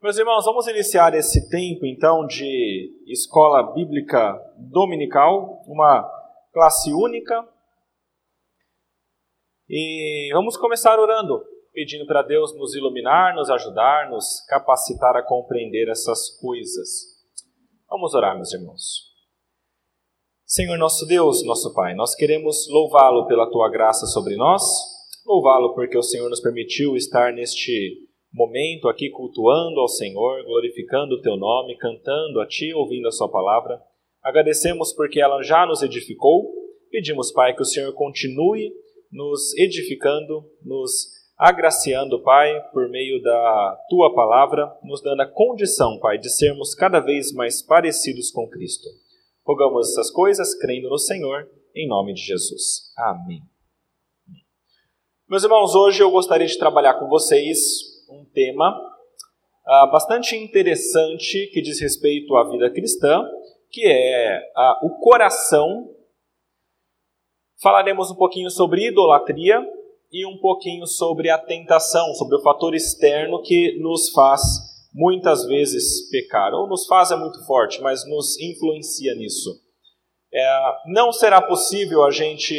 [0.00, 6.08] Meus irmãos, vamos iniciar esse tempo então de escola bíblica dominical, uma
[6.52, 7.44] classe única.
[9.68, 15.88] E vamos começar orando, pedindo para Deus nos iluminar, nos ajudar, nos capacitar a compreender
[15.88, 16.88] essas coisas.
[17.90, 19.02] Vamos orar, meus irmãos.
[20.46, 24.62] Senhor nosso Deus, nosso Pai, nós queremos louvá-lo pela tua graça sobre nós,
[25.26, 31.22] louvá-lo porque o Senhor nos permitiu estar neste momento aqui cultuando ao Senhor, glorificando o
[31.22, 33.80] teu nome, cantando a ti, ouvindo a sua palavra.
[34.22, 36.52] Agradecemos porque ela já nos edificou.
[36.90, 38.72] Pedimos, Pai, que o Senhor continue
[39.10, 46.18] nos edificando, nos agraciando, Pai, por meio da tua palavra, nos dando a condição, Pai,
[46.18, 48.88] de sermos cada vez mais parecidos com Cristo.
[49.46, 52.92] Rogamos essas coisas crendo no Senhor, em nome de Jesus.
[52.98, 53.40] Amém.
[55.28, 61.60] Meus irmãos, hoje eu gostaria de trabalhar com vocês um tema uh, bastante interessante que
[61.60, 63.22] diz respeito à vida cristã,
[63.70, 65.94] que é uh, o coração.
[67.62, 69.60] Falaremos um pouquinho sobre idolatria
[70.10, 74.40] e um pouquinho sobre a tentação, sobre o fator externo que nos faz
[74.92, 79.50] muitas vezes pecar, ou nos faz é muito forte, mas nos influencia nisso.
[80.32, 82.54] É, não será possível a gente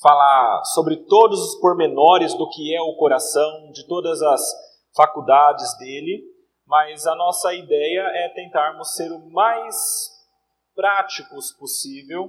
[0.00, 4.42] falar sobre todos os pormenores do que é o coração, de todas as
[4.94, 6.22] faculdades dele,
[6.66, 9.76] mas a nossa ideia é tentarmos ser o mais
[10.74, 12.28] práticos possível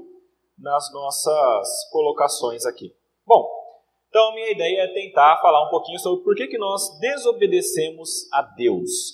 [0.57, 2.93] nas nossas colocações aqui.
[3.25, 3.47] Bom,
[4.09, 8.31] então a minha ideia é tentar falar um pouquinho sobre por que, que nós desobedecemos
[8.31, 9.13] a Deus.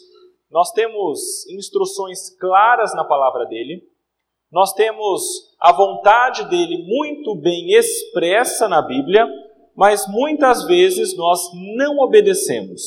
[0.51, 3.81] Nós temos instruções claras na palavra dele,
[4.53, 5.23] nós temos
[5.59, 9.27] a vontade dele muito bem expressa na Bíblia,
[9.75, 11.41] mas muitas vezes nós
[11.75, 12.81] não obedecemos.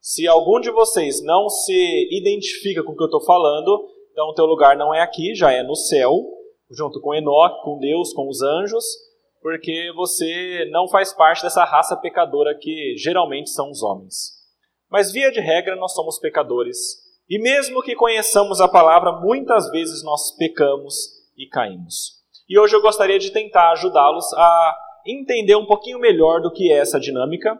[0.00, 4.34] Se algum de vocês não se identifica com o que eu estou falando, então o
[4.34, 6.22] teu lugar não é aqui, já é no céu,
[6.70, 8.84] junto com Enoque, com Deus, com os anjos,
[9.42, 14.30] porque você não faz parte dessa raça pecadora que geralmente são os homens.
[14.88, 20.02] Mas via de regra nós somos pecadores e mesmo que conheçamos a palavra, muitas vezes
[20.02, 20.94] nós pecamos
[21.36, 22.22] e caímos.
[22.48, 24.76] E hoje eu gostaria de tentar ajudá-los a
[25.06, 27.58] entender um pouquinho melhor do que é essa dinâmica,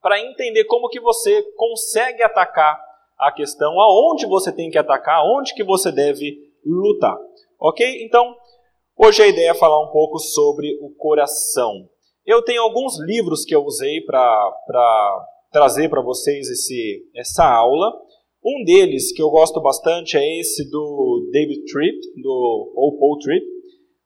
[0.00, 2.78] para entender como que você consegue atacar
[3.18, 7.16] a questão, aonde você tem que atacar, aonde que você deve lutar.
[7.58, 8.04] Ok?
[8.04, 8.34] Então,
[8.96, 11.88] hoje a ideia é falar um pouco sobre o coração.
[12.26, 17.92] Eu tenho alguns livros que eu usei para trazer para vocês esse, essa aula.
[18.44, 23.46] Um deles que eu gosto bastante é esse do David Tripp, do, ou Paul Tripp.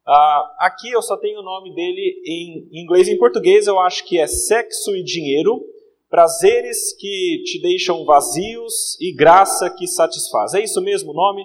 [0.07, 4.07] Uh, aqui eu só tenho o nome dele em inglês e em português, eu acho
[4.07, 5.61] que é Sexo e Dinheiro,
[6.09, 10.55] Prazeres que te deixam vazios e graça que satisfaz.
[10.55, 11.45] É isso mesmo o nome?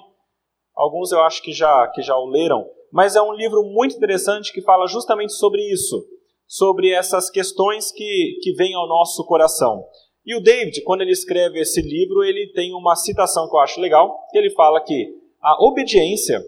[0.74, 4.54] Alguns eu acho que já, que já o leram, mas é um livro muito interessante
[4.54, 6.06] que fala justamente sobre isso,
[6.48, 9.84] sobre essas questões que, que vêm ao nosso coração.
[10.26, 13.82] E o David, quando ele escreve esse livro, ele tem uma citação que eu acho
[13.82, 16.42] legal, que ele fala que a obediência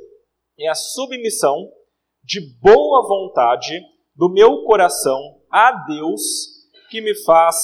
[0.58, 1.70] é a submissão
[2.24, 3.82] de boa vontade
[4.16, 5.20] do meu coração
[5.52, 6.22] a Deus
[6.90, 7.56] que me faz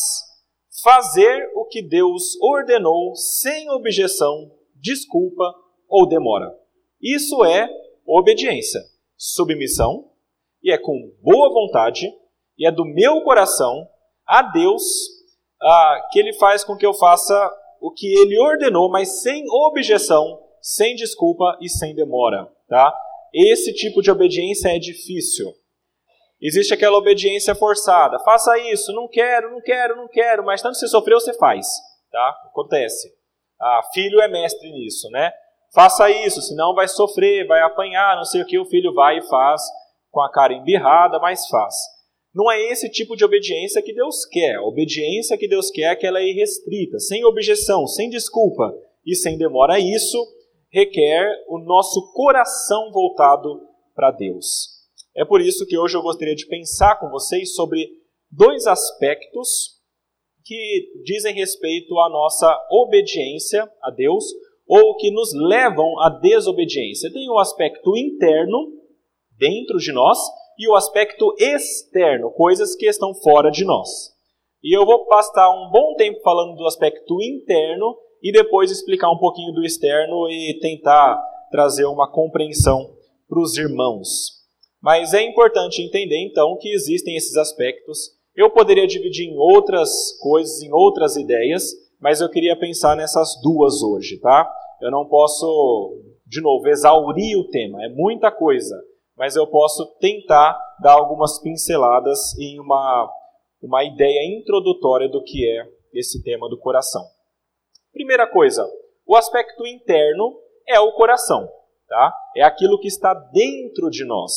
[0.84, 5.54] fazer o que Deus ordenou sem objeção, desculpa
[5.88, 6.54] ou demora.
[7.02, 7.70] Isso é
[8.06, 8.82] obediência,
[9.16, 10.12] submissão,
[10.62, 12.12] e é com boa vontade,
[12.58, 13.88] e é do meu coração
[14.26, 14.84] a Deus
[15.62, 20.40] ah, que ele faz com que eu faça o que ele ordenou, mas sem objeção,
[20.62, 22.48] sem desculpa e sem demora.
[22.68, 22.94] Tá?
[23.34, 25.52] Esse tipo de obediência é difícil.
[26.42, 28.20] Existe aquela obediência forçada.
[28.20, 31.68] Faça isso, não quero, não quero, não quero, mas tanto que você sofreu, você faz.
[32.12, 32.30] Tá?
[32.48, 33.14] Acontece.
[33.60, 35.32] Ah, filho é mestre nisso, né?
[35.74, 39.28] Faça isso, senão vai sofrer, vai apanhar, não sei o que, o filho vai e
[39.28, 39.62] faz
[40.10, 41.76] com a cara embirrada, mas faz.
[42.34, 44.56] Não é esse tipo de obediência que Deus quer.
[44.56, 48.74] A obediência que Deus quer é que ela é irrestrita, sem objeção, sem desculpa
[49.06, 49.80] e sem demora.
[49.80, 50.18] Isso
[50.72, 53.62] requer o nosso coração voltado
[53.94, 54.70] para Deus.
[55.16, 57.86] É por isso que hoje eu gostaria de pensar com vocês sobre
[58.32, 59.82] dois aspectos
[60.46, 64.24] que dizem respeito à nossa obediência a Deus
[64.66, 67.12] ou que nos levam à desobediência.
[67.12, 68.72] Tem o aspecto interno,
[69.38, 70.18] dentro de nós,
[70.62, 74.12] e o aspecto externo, coisas que estão fora de nós.
[74.64, 79.18] E eu vou passar um bom tempo falando do aspecto interno e depois explicar um
[79.18, 81.20] pouquinho do externo e tentar
[81.50, 82.94] trazer uma compreensão
[83.28, 84.40] para os irmãos.
[84.80, 88.12] Mas é importante entender então que existem esses aspectos.
[88.36, 89.90] Eu poderia dividir em outras
[90.22, 94.48] coisas, em outras ideias, mas eu queria pensar nessas duas hoje, tá?
[94.80, 98.76] Eu não posso, de novo, exaurir o tema, é muita coisa,
[99.22, 103.08] mas eu posso tentar dar algumas pinceladas em uma,
[103.62, 105.64] uma ideia introdutória do que é
[105.94, 107.04] esse tema do coração.
[107.94, 108.68] Primeira coisa,
[109.06, 111.48] o aspecto interno é o coração,
[111.88, 112.12] tá?
[112.36, 114.32] É aquilo que está dentro de nós.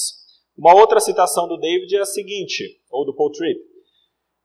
[0.54, 3.58] Uma outra citação do David é a seguinte, ou do Paul Tripp.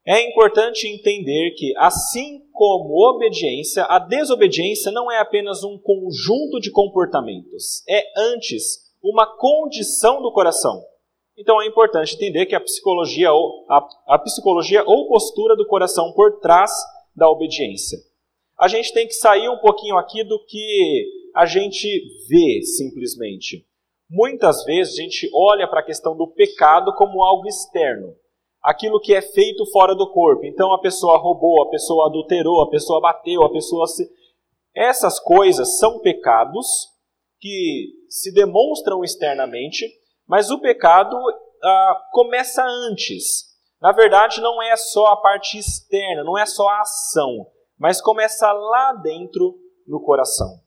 [0.07, 6.71] É importante entender que, assim como obediência, a desobediência não é apenas um conjunto de
[6.71, 10.83] comportamentos, é antes uma condição do coração.
[11.37, 16.11] Então é importante entender que a psicologia ou a, a psicologia ou postura do coração
[16.13, 16.71] por trás
[17.15, 17.97] da obediência
[18.59, 21.87] a gente tem que sair um pouquinho aqui do que a gente
[22.27, 23.65] vê simplesmente.
[24.09, 28.13] Muitas vezes a gente olha para a questão do pecado como algo externo,
[28.61, 30.45] aquilo que é feito fora do corpo.
[30.45, 34.09] Então a pessoa roubou, a pessoa adulterou, a pessoa bateu, a pessoa se.
[34.75, 36.67] Essas coisas são pecados
[37.39, 39.85] que se demonstram externamente,
[40.27, 41.15] mas o pecado
[41.63, 43.49] ah, começa antes.
[43.81, 47.47] Na verdade, não é só a parte externa, não é só a ação
[47.79, 49.57] mas começa lá dentro
[49.87, 50.59] no coração.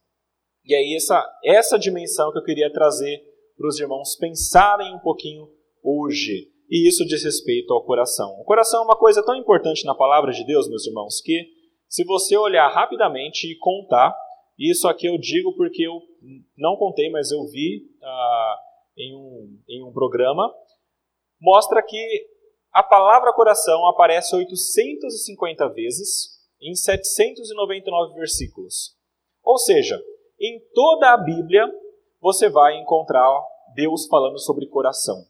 [0.64, 3.20] E aí essa essa dimensão que eu queria trazer
[3.56, 5.46] para os irmãos pensarem um pouquinho
[5.84, 6.50] hoje.
[6.70, 8.30] E isso diz respeito ao coração.
[8.40, 11.46] O coração é uma coisa tão importante na palavra de Deus, meus irmãos, que
[11.86, 14.16] se você olhar rapidamente e contar,
[14.58, 16.00] isso aqui eu digo porque eu
[16.56, 18.56] não contei, mas eu vi ah,
[18.96, 20.52] em, um, em um programa,
[21.40, 22.28] mostra que
[22.72, 28.96] a palavra coração aparece 850 vezes em 799 versículos.
[29.42, 30.00] Ou seja,
[30.40, 31.66] em toda a Bíblia
[32.20, 33.28] você vai encontrar
[33.74, 35.26] Deus falando sobre coração.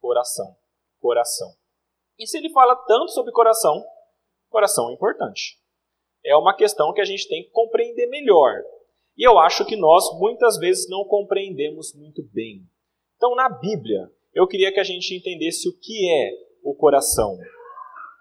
[0.00, 0.56] Coração.
[1.00, 1.48] Coração.
[2.18, 3.82] E se ele fala tanto sobre coração,
[4.50, 5.61] coração é importante.
[6.24, 8.62] É uma questão que a gente tem que compreender melhor.
[9.16, 12.62] E eu acho que nós muitas vezes não compreendemos muito bem.
[13.16, 16.32] Então, na Bíblia, eu queria que a gente entendesse o que é
[16.62, 17.36] o coração.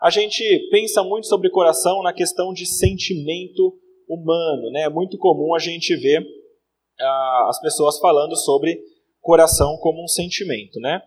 [0.01, 3.77] A gente pensa muito sobre coração na questão de sentimento
[4.07, 4.81] humano, né?
[4.81, 6.25] É muito comum a gente ver
[6.99, 8.81] ah, as pessoas falando sobre
[9.21, 11.01] coração como um sentimento, né?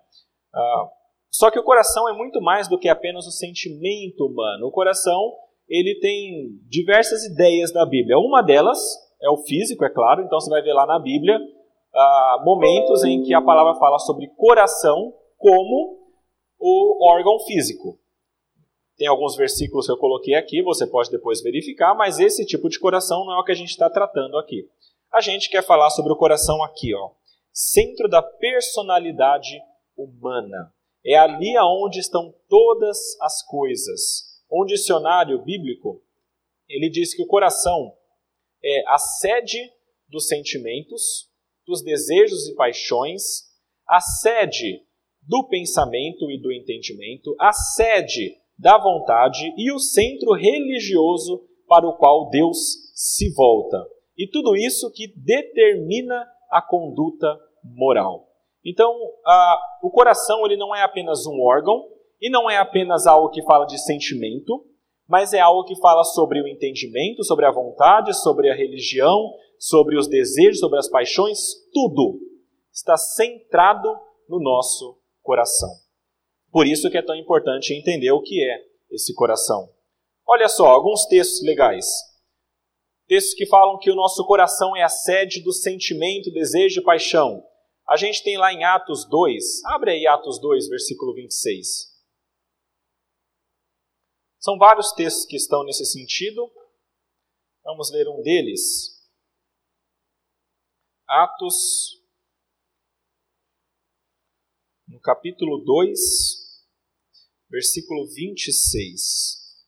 [0.55, 0.89] Ah,
[1.31, 4.69] só que o coração é muito mais do que apenas o sentimento humano.
[4.69, 5.35] O coração
[5.69, 8.19] ele tem diversas ideias da Bíblia.
[8.19, 8.79] Uma delas
[9.23, 10.23] é o físico, é claro.
[10.23, 11.39] Então você vai ver lá na Bíblia
[11.95, 15.99] ah, momentos em que a palavra fala sobre coração como
[16.59, 17.99] o órgão físico.
[18.97, 22.79] Tem alguns versículos que eu coloquei aqui, você pode depois verificar, mas esse tipo de
[22.79, 24.69] coração não é o que a gente está tratando aqui.
[25.13, 27.11] A gente quer falar sobre o coração aqui, ó,
[27.53, 29.61] centro da personalidade
[29.97, 30.73] humana.
[31.05, 34.34] É ali aonde estão todas as coisas.
[34.55, 36.01] Um dicionário bíblico,
[36.69, 37.93] ele diz que o coração
[38.63, 39.59] é a sede
[40.09, 41.29] dos sentimentos,
[41.67, 43.23] dos desejos e paixões,
[43.89, 44.81] a sede
[45.21, 51.97] do pensamento e do entendimento, a sede da vontade e o centro religioso para o
[51.97, 53.85] qual Deus se volta.
[54.17, 58.29] E tudo isso que determina a conduta moral.
[58.65, 58.95] Então,
[59.27, 61.94] a, o coração ele não é apenas um órgão
[62.25, 64.65] e não é apenas algo que fala de sentimento,
[65.07, 69.99] mas é algo que fala sobre o entendimento, sobre a vontade, sobre a religião, sobre
[69.99, 71.39] os desejos, sobre as paixões,
[71.71, 72.19] tudo
[72.73, 73.95] está centrado
[74.27, 75.69] no nosso coração.
[76.51, 78.59] Por isso que é tão importante entender o que é
[78.91, 79.69] esse coração.
[80.27, 81.85] Olha só, alguns textos legais.
[83.07, 87.45] Textos que falam que o nosso coração é a sede do sentimento, desejo e paixão.
[87.87, 91.93] A gente tem lá em Atos 2, abre aí Atos 2, versículo 26.
[94.45, 96.53] São vários textos que estão nesse sentido.
[97.65, 99.03] Vamos ler um deles.
[101.09, 102.05] Atos,
[104.87, 106.63] no capítulo 2,
[107.49, 109.65] versículo 26.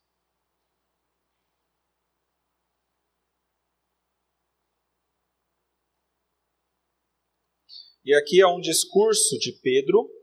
[8.05, 10.16] E aqui é um discurso de Pedro,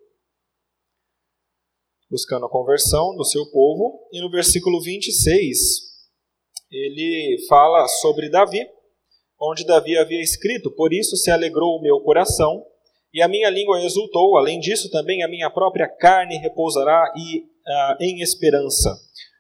[2.14, 5.58] buscando a conversão do seu povo, e no versículo 26,
[6.72, 8.64] ele fala sobre Davi,
[9.42, 12.64] onde Davi havia escrito: Por isso se alegrou o meu coração,
[13.12, 17.98] e a minha língua exultou, além disso também a minha própria carne repousará e uh,
[18.00, 18.96] em esperança.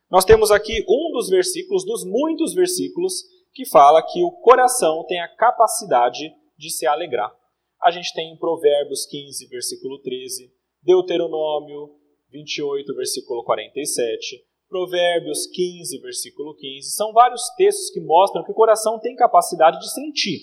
[0.09, 3.13] Nós temos aqui um dos versículos, dos muitos versículos,
[3.53, 7.31] que fala que o coração tem a capacidade de se alegrar.
[7.79, 10.51] A gente tem em Provérbios 15, versículo 13,
[10.81, 12.02] Deuteronômio
[12.33, 16.95] 28, versículo 47, Provérbios 15, versículo 15.
[16.95, 20.39] São vários textos que mostram que o coração tem capacidade de sentir.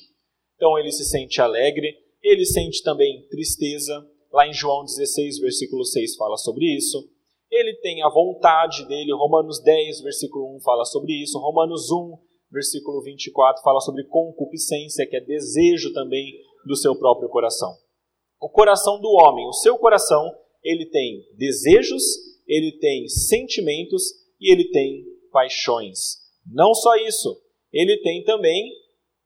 [0.55, 1.93] Então ele se sente alegre,
[2.23, 4.07] ele sente também tristeza.
[4.33, 7.11] Lá em João 16, versículo 6 fala sobre isso.
[7.51, 11.41] Ele tem a vontade dele, Romanos 10, versículo 1 fala sobre isso.
[11.41, 12.17] Romanos 1,
[12.53, 17.75] versículo 24 fala sobre concupiscência, que é desejo também do seu próprio coração.
[18.41, 20.33] O coração do homem, o seu coração,
[20.63, 22.03] ele tem desejos,
[22.47, 24.03] ele tem sentimentos
[24.41, 26.19] e ele tem paixões.
[26.47, 27.41] Não só isso,
[27.73, 28.73] ele tem também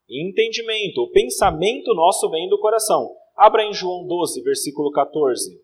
[0.09, 1.03] entendimento.
[1.03, 3.17] O pensamento nosso vem do coração.
[3.37, 5.63] Abra em João 12, versículo 14.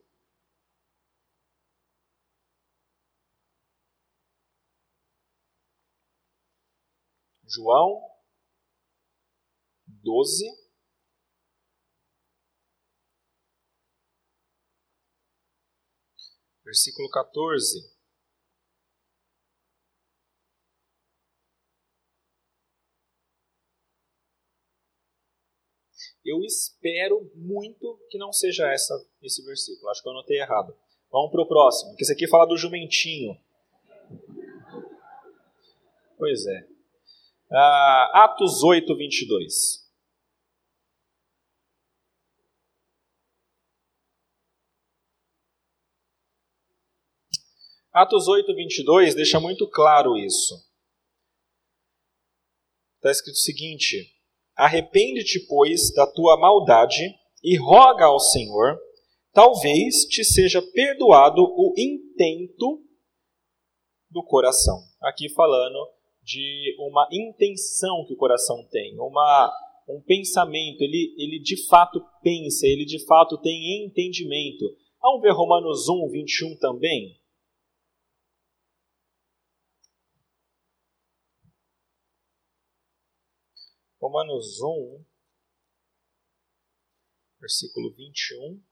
[7.52, 8.00] João
[9.86, 10.44] 12,
[16.70, 17.80] versículo 14.
[26.24, 29.88] Eu espero muito que não seja essa, esse versículo.
[29.90, 30.76] Acho que eu anotei errado.
[31.10, 33.36] Vamos para o próximo, que esse aqui fala do jumentinho.
[36.16, 36.68] Pois é.
[37.50, 39.89] Uh, Atos 8, 22.
[48.00, 50.54] Atos 8, 22 deixa muito claro isso.
[52.96, 54.10] Está escrito o seguinte:
[54.56, 57.14] Arrepende-te, pois, da tua maldade
[57.44, 58.78] e roga ao Senhor,
[59.34, 62.82] talvez te seja perdoado o intento
[64.10, 64.78] do coração.
[65.02, 65.78] Aqui falando
[66.22, 69.52] de uma intenção que o coração tem, uma,
[69.86, 74.64] um pensamento, ele, ele de fato pensa, ele de fato tem entendimento.
[75.02, 77.19] Vamos ver Romanos 1, 21 também?
[84.00, 85.04] Romanos 1,
[87.38, 88.64] versículo 21.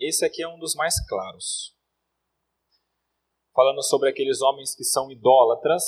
[0.00, 1.76] Esse aqui é um dos mais claros.
[3.54, 5.84] Falando sobre aqueles homens que são idólatras,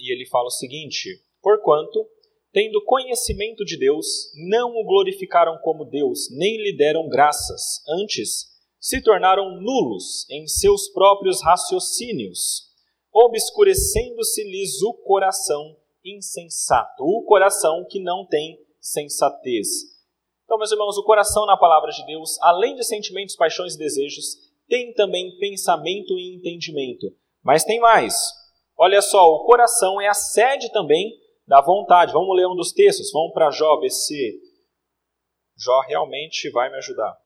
[0.00, 2.10] e ele fala o seguinte: Porquanto,
[2.50, 9.00] tendo conhecimento de Deus, não o glorificaram como Deus, nem lhe deram graças, antes se
[9.00, 12.69] tornaram nulos em seus próprios raciocínios,
[13.12, 19.68] obscurecendo-se-lhes o coração insensato, o coração que não tem sensatez.
[20.44, 24.36] Então, meus irmãos, o coração na palavra de Deus, além de sentimentos, paixões e desejos,
[24.68, 27.06] tem também pensamento e entendimento.
[27.42, 28.14] Mas tem mais.
[28.76, 31.12] Olha só, o coração é a sede também
[31.46, 32.12] da vontade.
[32.12, 33.10] Vamos ler um dos textos?
[33.12, 34.40] Vamos para Jó, ver se
[35.56, 37.16] Jó realmente vai me ajudar.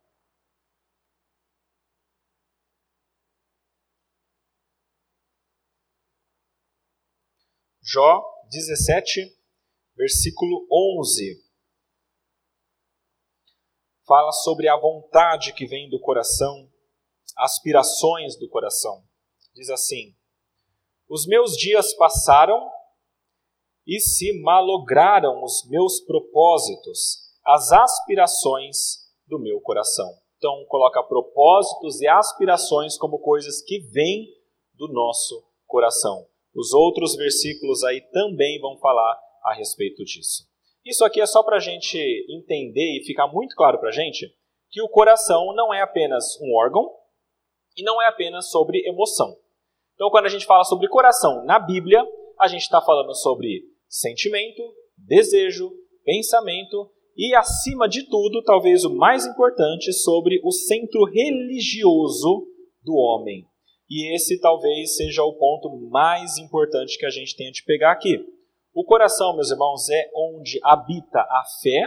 [7.95, 9.21] Jó 17,
[9.97, 10.67] versículo
[10.99, 11.41] 11.
[14.05, 16.69] Fala sobre a vontade que vem do coração
[17.37, 19.05] aspirações do coração.
[19.55, 20.13] Diz assim:
[21.09, 22.69] Os meus dias passaram
[23.87, 30.21] e se malograram os meus propósitos, as aspirações do meu coração.
[30.37, 34.27] Então, coloca propósitos e aspirações como coisas que vêm
[34.73, 36.27] do nosso coração.
[36.55, 40.45] Os outros versículos aí também vão falar a respeito disso.
[40.85, 44.27] Isso aqui é só para a gente entender e ficar muito claro para a gente
[44.71, 46.91] que o coração não é apenas um órgão,
[47.77, 49.37] e não é apenas sobre emoção.
[49.95, 52.05] Então, quando a gente fala sobre coração na Bíblia,
[52.39, 54.63] a gente está falando sobre sentimento,
[54.97, 55.73] desejo,
[56.05, 62.47] pensamento e, acima de tudo, talvez o mais importante, sobre o centro religioso
[62.83, 63.47] do homem.
[63.95, 68.19] E esse talvez seja o ponto mais importante que a gente tem de pegar aqui.
[68.75, 71.83] O coração, meus irmãos, é onde habita a fé,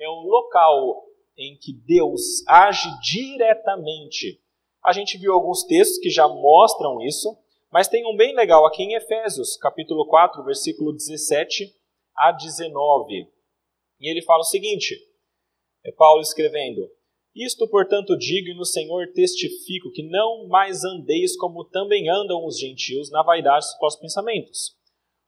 [0.00, 1.04] é o local
[1.38, 4.40] em que Deus age diretamente
[4.86, 7.36] a gente viu alguns textos que já mostram isso,
[7.72, 11.74] mas tem um bem legal aqui em Efésios, capítulo 4, versículo 17
[12.16, 13.28] a 19.
[13.98, 14.96] E ele fala o seguinte:
[15.84, 16.88] é Paulo escrevendo:
[17.36, 22.58] Isto, portanto, digo e no Senhor testifico que não mais andeis como também andam os
[22.58, 24.74] gentios na vaidade dos vossos pensamentos,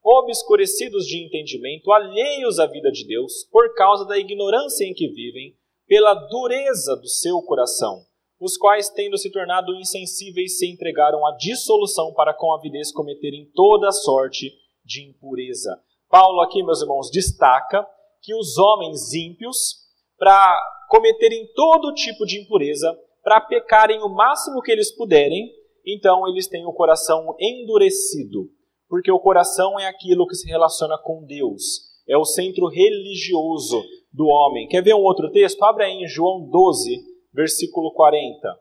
[0.03, 5.55] obscurecidos de entendimento, alheios à vida de Deus, por causa da ignorância em que vivem,
[5.87, 8.09] pela dureza do seu coração
[8.41, 13.91] os quais, tendo se tornado insensíveis, se entregaram à dissolução para com avidez cometerem toda
[13.91, 14.53] sorte
[14.85, 15.81] de impureza.
[16.09, 17.85] Paulo aqui, meus irmãos, destaca
[18.23, 19.88] que os homens ímpios,
[20.19, 25.53] para cometerem todo tipo de impureza, para pecarem o máximo que eles puderem,
[25.87, 28.51] então eles têm o coração endurecido,
[28.89, 31.63] porque o coração é aquilo que se relaciona com Deus,
[32.09, 33.83] é o centro religioso
[34.13, 34.67] do homem.
[34.69, 35.63] Quer ver um outro texto?
[35.63, 36.97] Abre aí em João 12,
[37.33, 38.59] versículo 40.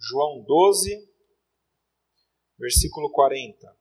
[0.00, 1.06] João 12,
[2.58, 3.77] versículo 40.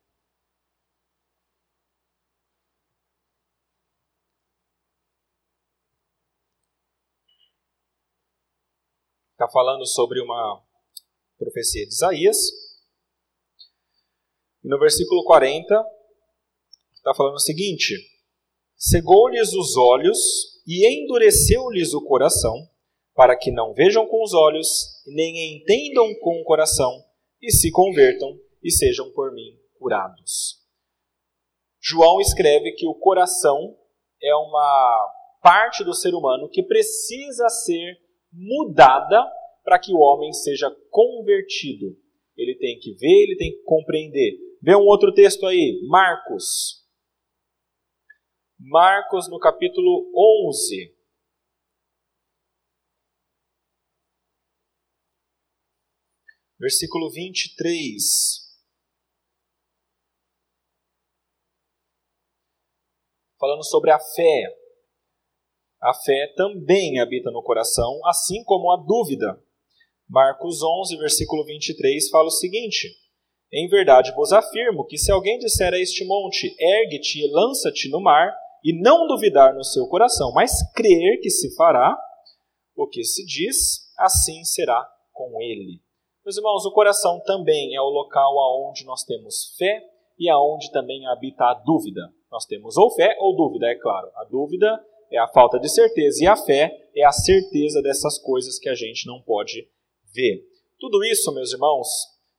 [9.37, 10.63] Está falando sobre uma
[11.37, 12.37] profecia de Isaías.
[14.63, 15.75] E no versículo 40,
[16.95, 17.93] está falando o seguinte:
[18.75, 20.17] Cegou-lhes os olhos
[20.65, 22.67] e endureceu-lhes o coração,
[23.13, 26.91] para que não vejam com os olhos, nem entendam com o coração,
[27.39, 30.65] e se convertam e sejam por mim curados.
[31.79, 33.77] João escreve que o coração
[34.19, 35.13] é uma
[35.43, 39.23] parte do ser humano que precisa ser mudada
[39.63, 41.97] para que o homem seja convertido.
[42.37, 44.37] Ele tem que ver, ele tem que compreender.
[44.61, 46.85] Vê um outro texto aí, Marcos.
[48.59, 50.11] Marcos no capítulo
[50.49, 50.95] 11.
[56.59, 58.47] Versículo 23.
[63.39, 64.66] Falando sobre a fé.
[65.81, 69.39] A fé também habita no coração, assim como a dúvida.
[70.09, 72.87] Marcos 11, versículo 23 fala o seguinte:
[73.53, 78.01] Em verdade vos afirmo que se alguém disser a este monte, ergue-te e lança-te no
[78.01, 81.95] mar, e não duvidar no seu coração, mas crer que se fará
[82.75, 85.81] o que se diz, assim será com ele.
[86.25, 89.81] Meus irmãos, o coração também é o local aonde nós temos fé
[90.17, 92.01] e aonde também habita a dúvida.
[92.31, 94.09] Nós temos ou fé ou dúvida, é claro.
[94.15, 98.59] A dúvida é a falta de certeza, e a fé é a certeza dessas coisas
[98.59, 99.69] que a gente não pode
[100.13, 100.43] ver.
[100.79, 101.87] Tudo isso, meus irmãos,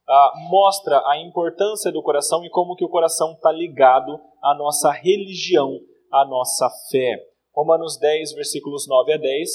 [0.08, 4.90] ah, mostra a importância do coração e como que o coração está ligado à nossa
[4.90, 5.78] religião,
[6.10, 7.24] à nossa fé.
[7.54, 9.50] Romanos 10, versículos 9 a 10,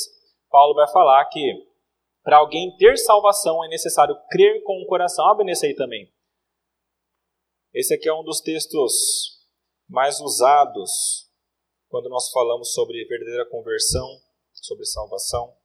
[0.50, 1.42] Paulo vai falar que
[2.24, 5.26] para alguém ter salvação é necessário crer com o coração.
[5.28, 6.12] Abre nesse aí também.
[7.74, 8.94] Esse aqui é um dos textos
[9.90, 11.30] mais usados
[11.94, 14.20] quando nós falamos sobre verdadeira conversão,
[14.52, 15.56] sobre salvação.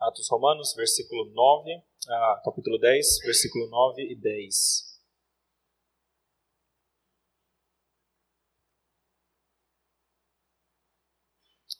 [0.00, 4.98] Atos Romanos, versículo 9, ah, capítulo 10, versículo 9 e 10.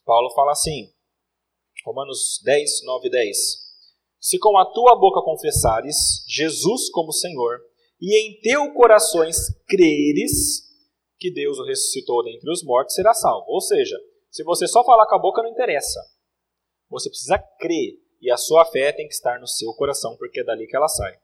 [0.04, 0.94] Paulo fala assim,
[1.84, 3.36] Romanos 10, 9 e 10.
[4.20, 7.58] Se com a tua boca confessares Jesus como Senhor,
[8.00, 9.36] e em teu corações
[9.66, 10.67] creres
[11.18, 13.46] que Deus o ressuscitou dentre os mortos, será salvo.
[13.48, 13.96] Ou seja,
[14.30, 16.00] se você só falar com a boca, não interessa.
[16.90, 17.98] Você precisa crer.
[18.20, 20.88] E a sua fé tem que estar no seu coração, porque é dali que ela
[20.88, 21.16] sai.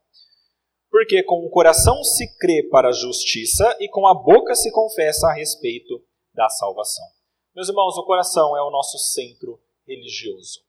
[0.91, 5.29] Porque com o coração se crê para a justiça e com a boca se confessa
[5.29, 6.01] a respeito
[6.33, 7.05] da salvação.
[7.55, 10.61] Meus irmãos, o coração é o nosso centro religioso.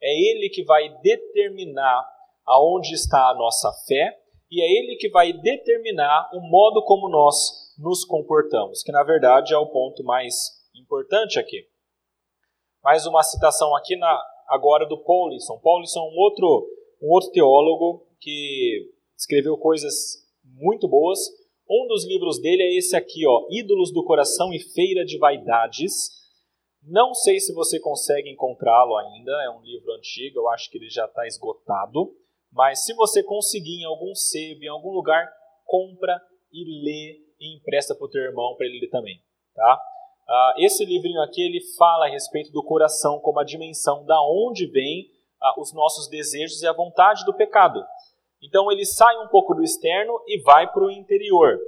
[0.00, 2.08] É ele que vai determinar
[2.46, 7.63] aonde está a nossa fé e é ele que vai determinar o modo como nós
[7.78, 10.34] nos comportamos, que na verdade é o ponto mais
[10.74, 11.66] importante aqui.
[12.82, 15.58] Mais uma citação aqui na, agora do Paulison.
[15.58, 16.68] Paulison é um outro,
[17.02, 21.18] um outro teólogo que escreveu coisas muito boas.
[21.68, 26.10] Um dos livros dele é esse aqui, ó, Ídolos do Coração e Feira de Vaidades.
[26.82, 30.90] Não sei se você consegue encontrá-lo ainda, é um livro antigo, eu acho que ele
[30.90, 32.14] já está esgotado.
[32.52, 35.26] Mas se você conseguir em algum sebo, em algum lugar,
[35.64, 36.20] compra
[36.52, 39.20] e lê e empresta para o teu irmão para ele ler também.
[39.54, 39.80] Tá?
[40.28, 44.66] Ah, esse livrinho aqui ele fala a respeito do coração como a dimensão da onde
[44.66, 47.84] vem ah, os nossos desejos e a vontade do pecado.
[48.42, 51.58] Então ele sai um pouco do externo e vai para o interior.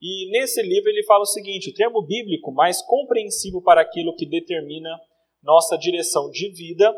[0.00, 4.26] E nesse livro ele fala o seguinte: o termo bíblico mais compreensível para aquilo que
[4.26, 5.00] determina
[5.42, 6.94] nossa direção de vida,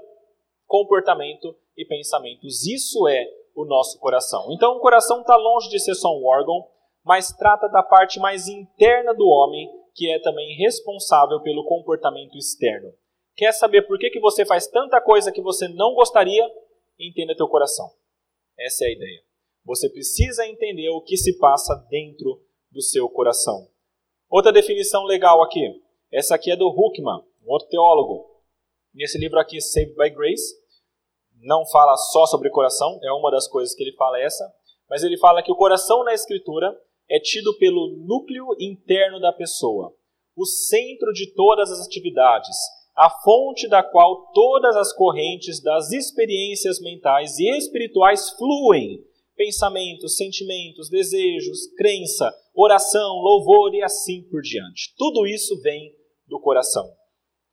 [0.66, 2.66] comportamento e pensamentos.
[2.66, 4.52] Isso é o nosso coração.
[4.52, 6.66] Então o coração está longe de ser só um órgão,
[7.04, 12.92] mas trata da parte mais interna do homem, que é também responsável pelo comportamento externo.
[13.34, 16.44] Quer saber por que, que você faz tanta coisa que você não gostaria?
[16.98, 17.88] Entenda teu coração.
[18.58, 19.22] Essa é a ideia.
[19.64, 23.68] Você precisa entender o que se passa dentro do seu coração.
[24.28, 25.80] Outra definição legal aqui.
[26.12, 28.28] Essa aqui é do Huckman, um outro teólogo.
[28.92, 30.54] Nesse livro aqui, Saved by Grace,
[31.40, 34.52] não fala só sobre coração, é uma das coisas que ele fala essa,
[34.88, 36.76] mas ele fala que o coração na escritura
[37.10, 39.94] é tido pelo núcleo interno da pessoa,
[40.36, 42.56] o centro de todas as atividades,
[42.96, 49.04] a fonte da qual todas as correntes das experiências mentais e espirituais fluem
[49.36, 54.92] pensamentos, sentimentos, desejos, crença, oração, louvor e assim por diante.
[54.96, 55.94] Tudo isso vem
[56.26, 56.92] do coração.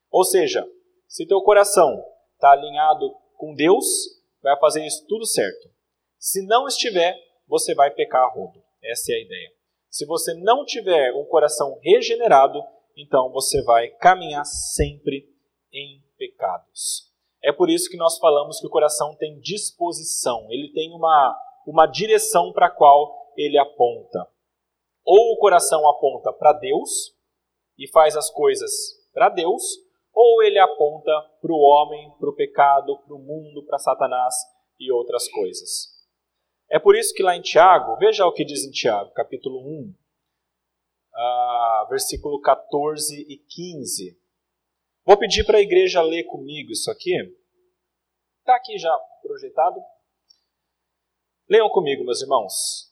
[0.10, 0.68] Ou seja,
[1.08, 3.86] se teu coração está alinhado com Deus,
[4.42, 5.70] vai fazer isso tudo certo.
[6.18, 7.16] Se não estiver,
[7.48, 8.65] você vai pecar a rodo.
[8.92, 9.52] Essa é a ideia.
[9.90, 12.62] Se você não tiver um coração regenerado,
[12.98, 15.28] então você vai caminhar sempre
[15.72, 17.12] em pecados.
[17.44, 21.88] É por isso que nós falamos que o coração tem disposição, ele tem uma uma
[21.88, 24.28] direção para a qual ele aponta.
[25.04, 27.16] Ou o coração aponta para Deus
[27.78, 28.72] e faz as coisas
[29.14, 29.64] para Deus,
[30.14, 34.36] ou ele aponta para o homem, para o pecado, para o mundo, para Satanás
[34.80, 35.95] e outras coisas.
[36.70, 39.94] É por isso que lá em Tiago, veja o que diz em Tiago, capítulo 1,
[41.14, 44.20] ah, versículo 14 e 15.
[45.06, 47.16] Vou pedir para a igreja ler comigo isso aqui.
[48.40, 49.80] Está aqui já projetado.
[51.48, 52.92] Leiam comigo, meus irmãos.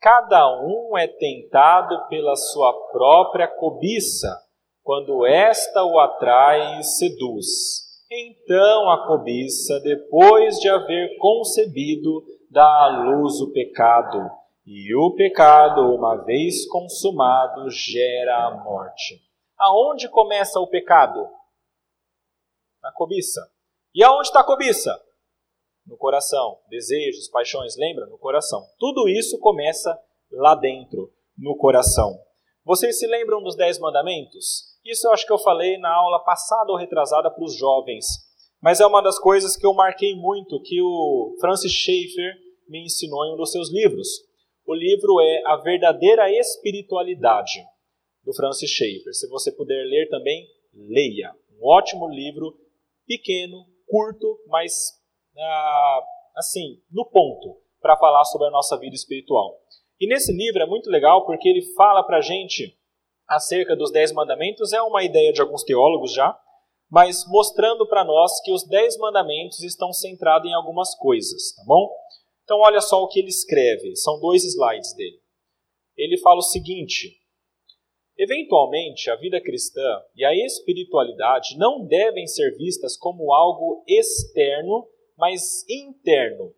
[0.00, 4.28] Cada um é tentado pela sua própria cobiça,
[4.82, 7.46] quando esta o atrai e seduz.
[8.10, 14.30] Então a cobiça, depois de haver concebido, dá à luz o pecado.
[14.66, 19.22] E o pecado, uma vez consumado, gera a morte.
[19.58, 21.28] Aonde começa o pecado?
[22.82, 23.40] Na cobiça.
[23.94, 24.90] E aonde está a cobiça?
[25.90, 26.58] no coração.
[26.68, 28.06] Desejos, paixões, lembra?
[28.06, 28.64] No coração.
[28.78, 29.98] Tudo isso começa
[30.30, 32.16] lá dentro, no coração.
[32.64, 34.78] Vocês se lembram dos Dez Mandamentos?
[34.84, 38.06] Isso eu acho que eu falei na aula passada ou retrasada para os jovens.
[38.62, 42.34] Mas é uma das coisas que eu marquei muito, que o Francis Schaeffer
[42.68, 44.08] me ensinou em um dos seus livros.
[44.66, 47.60] O livro é A Verdadeira Espiritualidade,
[48.22, 49.14] do Francis Schaeffer.
[49.14, 51.32] Se você puder ler também, leia.
[51.58, 52.54] Um ótimo livro,
[53.06, 54.72] pequeno, curto, mas
[55.36, 56.00] ah,
[56.36, 59.58] assim, no ponto, para falar sobre a nossa vida espiritual.
[59.98, 62.76] E nesse livro é muito legal porque ele fala para a gente
[63.26, 66.36] acerca dos Dez Mandamentos, é uma ideia de alguns teólogos já,
[66.90, 71.90] mas mostrando para nós que os Dez Mandamentos estão centrados em algumas coisas, tá bom?
[72.44, 75.20] Então olha só o que ele escreve, são dois slides dele.
[75.96, 77.16] Ele fala o seguinte:
[78.18, 84.88] Eventualmente, a vida cristã e a espiritualidade não devem ser vistas como algo externo
[85.20, 86.54] mas interno.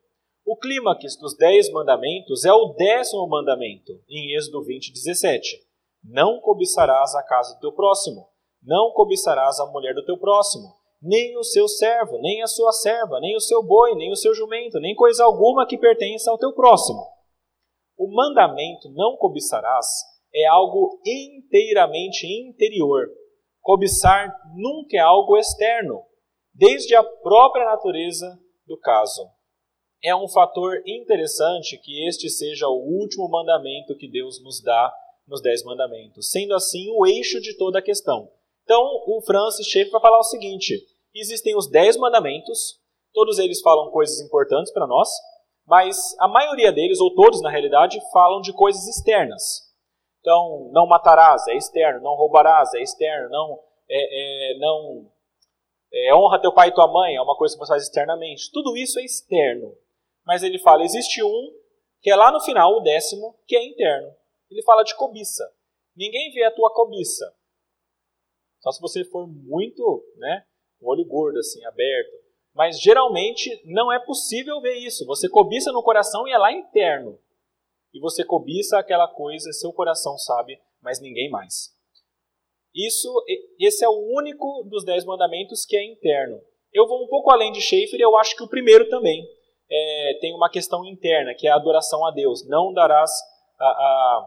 [0.46, 5.60] O clímax dos Dez Mandamentos é o décimo mandamento, em Êxodo 20, 17.
[6.02, 8.28] Não cobiçarás a casa do teu próximo,
[8.62, 13.18] não cobiçarás a mulher do teu próximo, nem o seu servo, nem a sua serva,
[13.20, 16.52] nem o seu boi, nem o seu jumento, nem coisa alguma que pertença ao teu
[16.52, 17.04] próximo.
[17.98, 19.86] O mandamento não cobiçarás
[20.34, 23.08] é algo inteiramente interior.
[23.60, 26.02] Cobiçar nunca é algo externo.
[26.54, 29.28] Desde a própria natureza do caso.
[30.02, 34.92] É um fator interessante que este seja o último mandamento que Deus nos dá
[35.26, 38.28] nos Dez Mandamentos, sendo assim o eixo de toda a questão.
[38.64, 40.74] Então, o Francis Schaeffer vai falar o seguinte:
[41.14, 42.80] existem os Dez Mandamentos,
[43.12, 45.08] todos eles falam coisas importantes para nós,
[45.66, 49.72] mas a maioria deles, ou todos na realidade, falam de coisas externas.
[50.20, 53.58] Então, não matarás é externo, não roubarás é externo, não,
[53.90, 55.10] é, é, não
[55.92, 58.50] é, honra teu pai e tua mãe, é uma coisa que você faz externamente.
[58.52, 59.76] Tudo isso é externo.
[60.24, 61.52] Mas ele fala, existe um,
[62.00, 64.14] que é lá no final, o décimo, que é interno.
[64.50, 65.44] Ele fala de cobiça.
[65.96, 67.34] Ninguém vê a tua cobiça.
[68.62, 70.44] Só se você for muito, né,
[70.80, 72.22] o olho gordo, assim, aberto.
[72.54, 75.04] Mas geralmente não é possível ver isso.
[75.06, 77.18] Você cobiça no coração e é lá interno.
[77.92, 81.74] E você cobiça aquela coisa, seu coração sabe, mas ninguém mais.
[82.74, 83.08] Isso,
[83.58, 86.40] esse é o único dos dez mandamentos que é interno.
[86.72, 89.26] Eu vou um pouco além de Schaefer e eu acho que o primeiro também
[89.70, 92.46] é, tem uma questão interna, que é a adoração a Deus.
[92.48, 93.10] Não darás
[93.60, 94.26] a, a,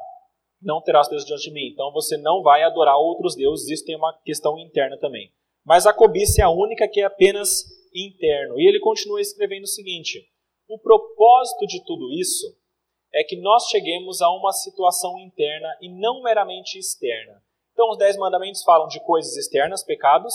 [0.66, 1.70] não terás Deus diante de mim.
[1.72, 3.70] Então você não vai adorar outros deuses.
[3.70, 5.32] Isso tem uma questão interna também.
[5.64, 8.60] Mas a cobiça é a única que é apenas interno.
[8.60, 10.28] E ele continua escrevendo o seguinte:
[10.68, 12.48] o propósito de tudo isso
[13.14, 17.42] é que nós cheguemos a uma situação interna e não meramente externa.
[17.72, 20.34] Então, os dez mandamentos falam de coisas externas, pecados,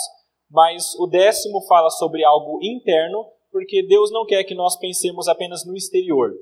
[0.51, 5.65] mas o décimo fala sobre algo interno, porque Deus não quer que nós pensemos apenas
[5.65, 6.33] no exterior,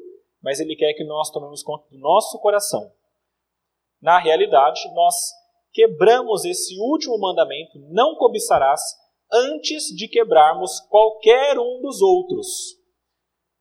[0.42, 2.92] mas Ele quer que nós tomemos conta do nosso coração.
[4.00, 5.14] Na realidade, nós
[5.72, 8.80] quebramos esse último mandamento, não cobiçarás,
[9.32, 12.78] antes de quebrarmos qualquer um dos outros.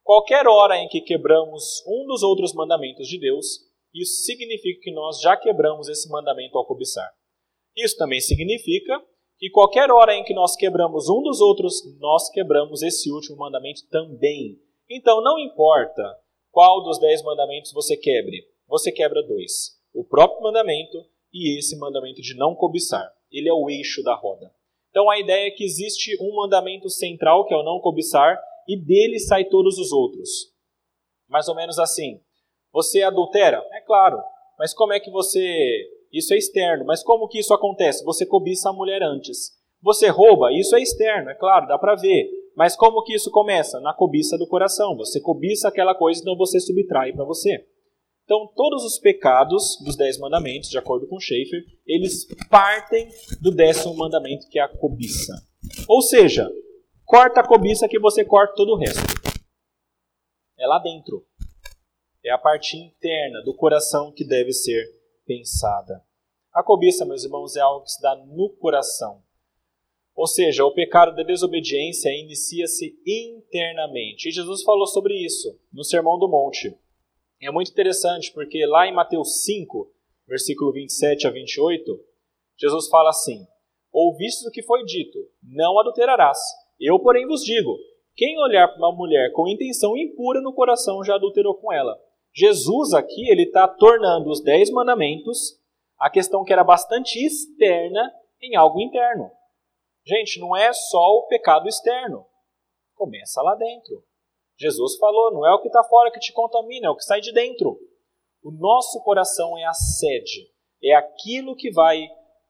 [0.03, 3.45] Qualquer hora em que quebramos um dos outros mandamentos de Deus,
[3.93, 7.11] isso significa que nós já quebramos esse mandamento ao cobiçar.
[7.75, 9.03] Isso também significa
[9.37, 13.81] que qualquer hora em que nós quebramos um dos outros, nós quebramos esse último mandamento
[13.89, 14.57] também.
[14.89, 16.03] Então não importa
[16.51, 20.97] qual dos dez mandamentos você quebre, você quebra dois: o próprio mandamento
[21.33, 23.11] e esse mandamento de não cobiçar.
[23.31, 24.51] Ele é o eixo da roda.
[24.91, 28.77] Então a ideia é que existe um mandamento central, que é o não cobiçar, e
[28.77, 30.53] dele sai todos os outros.
[31.27, 32.21] Mais ou menos assim.
[32.71, 33.63] Você adultera?
[33.73, 34.21] É claro.
[34.59, 35.89] Mas como é que você.
[36.11, 36.85] Isso é externo.
[36.85, 38.03] Mas como que isso acontece?
[38.05, 39.57] Você cobiça a mulher antes.
[39.81, 40.51] Você rouba?
[40.53, 42.29] Isso é externo, é claro, dá para ver.
[42.55, 43.79] Mas como que isso começa?
[43.79, 44.95] Na cobiça do coração.
[44.97, 47.65] Você cobiça aquela coisa, então você subtrai para você.
[48.27, 53.07] Então, todos os pecados dos dez mandamentos, de acordo com Schaeffer, eles partem
[53.41, 55.33] do décimo mandamento, que é a cobiça.
[55.87, 56.51] Ou seja,
[57.05, 58.99] corta a cobiça que você corta todo o resto.
[60.59, 61.25] É lá dentro.
[62.21, 64.83] É a parte interna do coração que deve ser
[65.25, 66.03] pensada.
[66.53, 69.23] A cobiça, meus irmãos, é algo que se dá no coração.
[70.13, 74.27] Ou seja, o pecado da desobediência inicia-se internamente.
[74.27, 76.77] E Jesus falou sobre isso no Sermão do Monte.
[77.41, 79.91] É muito interessante porque lá em Mateus 5,
[80.27, 81.99] versículo 27 a 28,
[82.57, 83.45] Jesus fala assim:
[83.91, 86.39] Ouvistes o que foi dito, não adulterarás.
[86.79, 87.77] Eu, porém, vos digo:
[88.15, 91.95] quem olhar para uma mulher com intenção impura no coração já adulterou com ela.
[92.33, 95.59] Jesus aqui ele está tornando os dez mandamentos
[95.99, 99.31] a questão que era bastante externa em algo interno.
[100.05, 102.25] Gente, não é só o pecado externo.
[102.95, 104.03] Começa lá dentro.
[104.57, 107.21] Jesus falou: não é o que está fora que te contamina, é o que sai
[107.21, 107.79] de dentro.
[108.43, 110.51] O nosso coração é a sede,
[110.83, 112.07] é aquilo que vai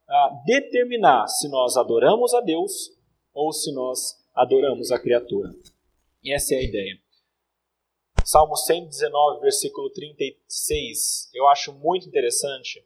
[0.07, 2.91] ah, determinar se nós adoramos a Deus
[3.33, 5.49] ou se nós adoramos a criatura.
[6.23, 6.97] E essa é a ideia.
[8.23, 12.85] Salmo 119, versículo 36, eu acho muito interessante,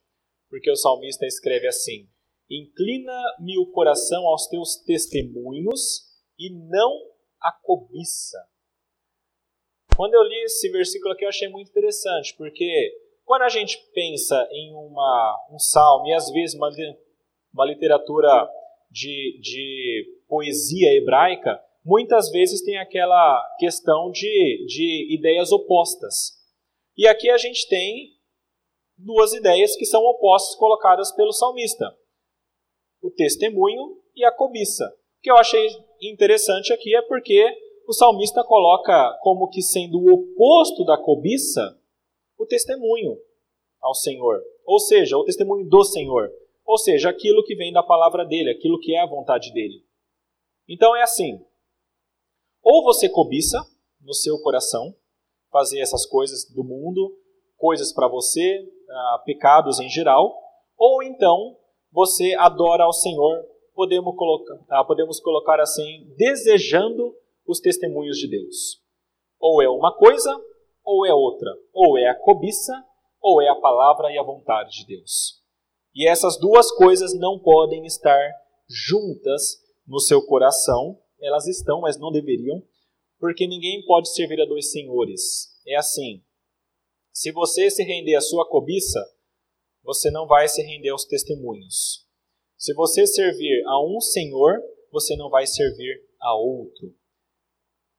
[0.50, 2.08] porque o salmista escreve assim:
[2.50, 6.08] Inclina-me o coração aos teus testemunhos
[6.38, 6.92] e não
[7.42, 8.38] a cobiça
[10.02, 12.92] quando eu li esse versículo aqui, eu achei muito interessante, porque
[13.24, 16.72] quando a gente pensa em uma, um salmo, e às vezes uma,
[17.54, 18.50] uma literatura
[18.90, 26.32] de, de poesia hebraica, muitas vezes tem aquela questão de, de ideias opostas.
[26.98, 28.10] E aqui a gente tem
[28.98, 31.86] duas ideias que são opostas colocadas pelo salmista:
[33.04, 34.84] o testemunho e a cobiça.
[35.20, 35.70] O que eu achei
[36.02, 37.56] interessante aqui é porque
[37.92, 41.78] o salmista coloca como que sendo o oposto da cobiça
[42.38, 43.18] o testemunho
[43.82, 46.32] ao Senhor, ou seja, o testemunho do Senhor,
[46.66, 49.84] ou seja, aquilo que vem da palavra dele, aquilo que é a vontade dele.
[50.70, 51.46] Então é assim:
[52.64, 53.60] ou você cobiça
[54.00, 54.96] no seu coração
[55.52, 57.14] fazer essas coisas do mundo,
[57.58, 60.34] coisas para você, uh, pecados em geral,
[60.78, 61.58] ou então
[61.92, 67.20] você adora ao Senhor, podemos colocar, uh, podemos colocar assim, desejando
[67.52, 68.82] os testemunhos de Deus.
[69.40, 70.32] Ou é uma coisa,
[70.84, 71.52] ou é outra.
[71.74, 72.74] Ou é a cobiça,
[73.22, 75.42] ou é a palavra e a vontade de Deus.
[75.94, 78.20] E essas duas coisas não podem estar
[78.68, 81.00] juntas no seu coração.
[81.20, 82.64] Elas estão, mas não deveriam,
[83.20, 85.52] porque ninguém pode servir a dois senhores.
[85.68, 86.24] É assim:
[87.14, 89.00] se você se render à sua cobiça,
[89.84, 92.08] você não vai se render aos testemunhos.
[92.58, 94.62] Se você servir a um senhor,
[94.92, 96.94] você não vai servir a outro.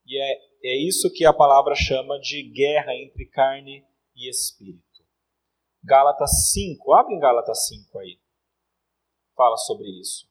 [0.04, 3.84] E é, é isso que a palavra chama de guerra entre carne
[4.14, 4.82] e espírito.
[5.84, 8.20] Gálatas 5, abre em Gálatas 5 aí.
[9.34, 10.30] Fala sobre isso.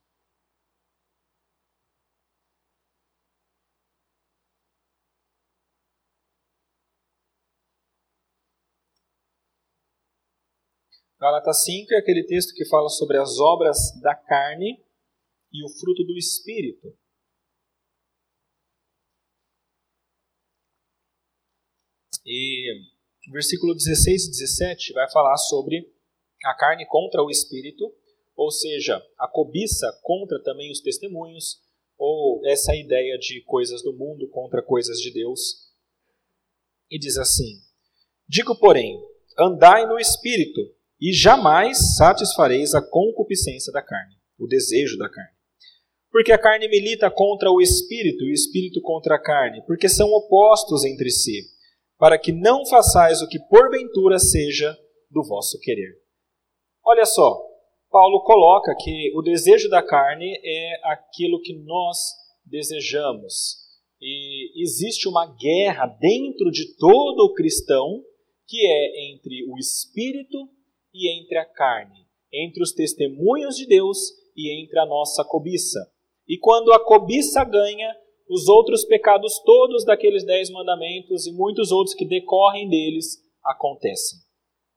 [11.21, 14.83] Gálatas 5 é aquele texto que fala sobre as obras da carne
[15.51, 16.97] e o fruto do espírito.
[22.25, 22.73] E
[23.31, 25.91] versículo 16 e 17 vai falar sobre
[26.43, 27.93] a carne contra o espírito,
[28.35, 31.59] ou seja, a cobiça contra também os testemunhos,
[31.97, 35.71] ou essa ideia de coisas do mundo contra coisas de Deus.
[36.89, 37.59] E diz assim:
[38.27, 38.99] Digo, porém,
[39.37, 40.61] andai no espírito,
[40.99, 45.35] e jamais satisfareis a concupiscência da carne, o desejo da carne.
[46.11, 50.09] Porque a carne milita contra o espírito e o espírito contra a carne, porque são
[50.09, 51.49] opostos entre si
[52.01, 54.75] para que não façais o que porventura seja
[55.11, 55.99] do vosso querer.
[56.83, 57.39] Olha só,
[57.91, 61.99] Paulo coloca que o desejo da carne é aquilo que nós
[62.43, 63.57] desejamos.
[64.01, 68.03] E existe uma guerra dentro de todo o cristão
[68.47, 70.49] que é entre o espírito
[70.91, 73.99] e entre a carne, entre os testemunhos de Deus
[74.35, 75.79] e entre a nossa cobiça.
[76.27, 77.95] E quando a cobiça ganha,
[78.31, 84.19] os outros pecados todos daqueles dez mandamentos e muitos outros que decorrem deles acontecem.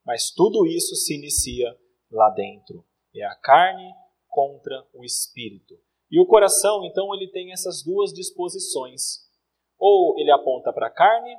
[0.05, 1.79] Mas tudo isso se inicia
[2.11, 2.85] lá dentro.
[3.14, 3.95] É a carne
[4.29, 5.79] contra o espírito.
[6.11, 9.21] E o coração, então, ele tem essas duas disposições.
[9.79, 11.37] Ou ele aponta para a carne,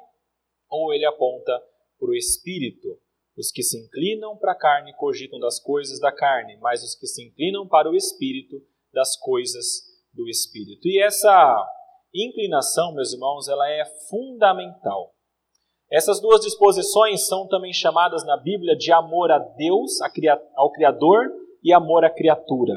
[0.69, 1.61] ou ele aponta
[1.99, 2.97] para o espírito.
[3.37, 7.07] Os que se inclinam para a carne cogitam das coisas da carne, mas os que
[7.07, 10.87] se inclinam para o espírito, das coisas do espírito.
[10.87, 11.67] E essa
[12.15, 15.13] inclinação, meus irmãos, ela é fundamental.
[15.91, 19.99] Essas duas disposições são também chamadas na Bíblia de amor a Deus,
[20.55, 21.31] ao Criador,
[21.63, 22.73] e amor à criatura.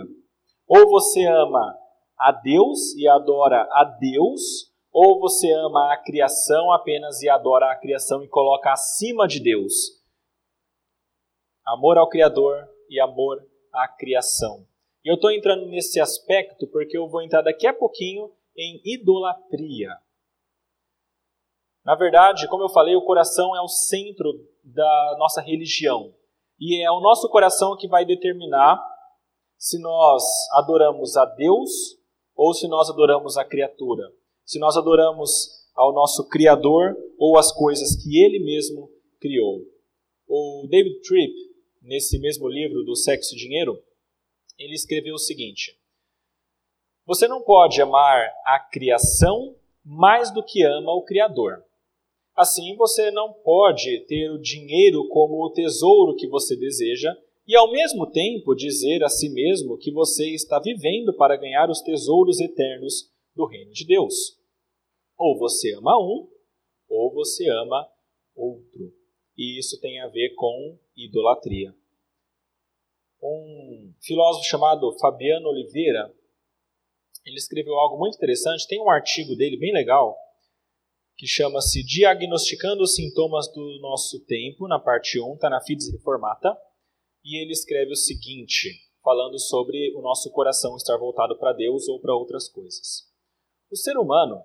[0.66, 1.76] Ou você ama
[2.18, 7.76] a Deus e adora a Deus, ou você ama a criação apenas e adora a
[7.76, 9.72] criação e coloca acima de Deus.
[11.66, 14.66] Amor ao Criador e amor à criação.
[15.04, 19.90] E eu estou entrando nesse aspecto porque eu vou entrar daqui a pouquinho em idolatria.
[21.84, 24.30] Na verdade, como eu falei, o coração é o centro
[24.62, 26.12] da nossa religião.
[26.60, 28.78] E é o nosso coração que vai determinar
[29.56, 30.22] se nós
[30.54, 31.70] adoramos a Deus
[32.34, 34.12] ou se nós adoramos a criatura.
[34.44, 38.90] Se nós adoramos ao nosso Criador ou as coisas que Ele mesmo
[39.20, 39.62] criou.
[40.26, 41.34] O David Tripp,
[41.80, 43.80] nesse mesmo livro do Sexo e Dinheiro,
[44.58, 45.78] ele escreveu o seguinte:
[47.08, 51.64] Você não pode amar a criação mais do que ama o Criador.
[52.36, 57.10] Assim, você não pode ter o dinheiro como o tesouro que você deseja
[57.46, 61.80] e, ao mesmo tempo, dizer a si mesmo que você está vivendo para ganhar os
[61.80, 64.38] tesouros eternos do reino de Deus.
[65.16, 66.28] Ou você ama um,
[66.90, 67.88] ou você ama
[68.36, 68.92] outro.
[69.34, 71.74] E isso tem a ver com idolatria.
[73.22, 76.14] Um filósofo chamado Fabiano Oliveira,
[77.24, 78.66] ele escreveu algo muito interessante.
[78.66, 80.16] Tem um artigo dele bem legal
[81.18, 86.56] que chama-se Diagnosticando os Sintomas do Nosso Tempo, na parte 1, está na Fides Reformata,
[87.24, 88.70] e ele escreve o seguinte,
[89.02, 93.08] falando sobre o nosso coração estar voltado para Deus ou para outras coisas.
[93.68, 94.40] O ser humano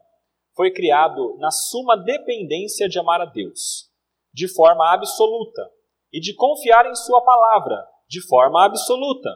[0.55, 3.91] foi criado na suma dependência de amar a Deus,
[4.33, 5.69] de forma absoluta,
[6.11, 9.29] e de confiar em Sua palavra, de forma absoluta.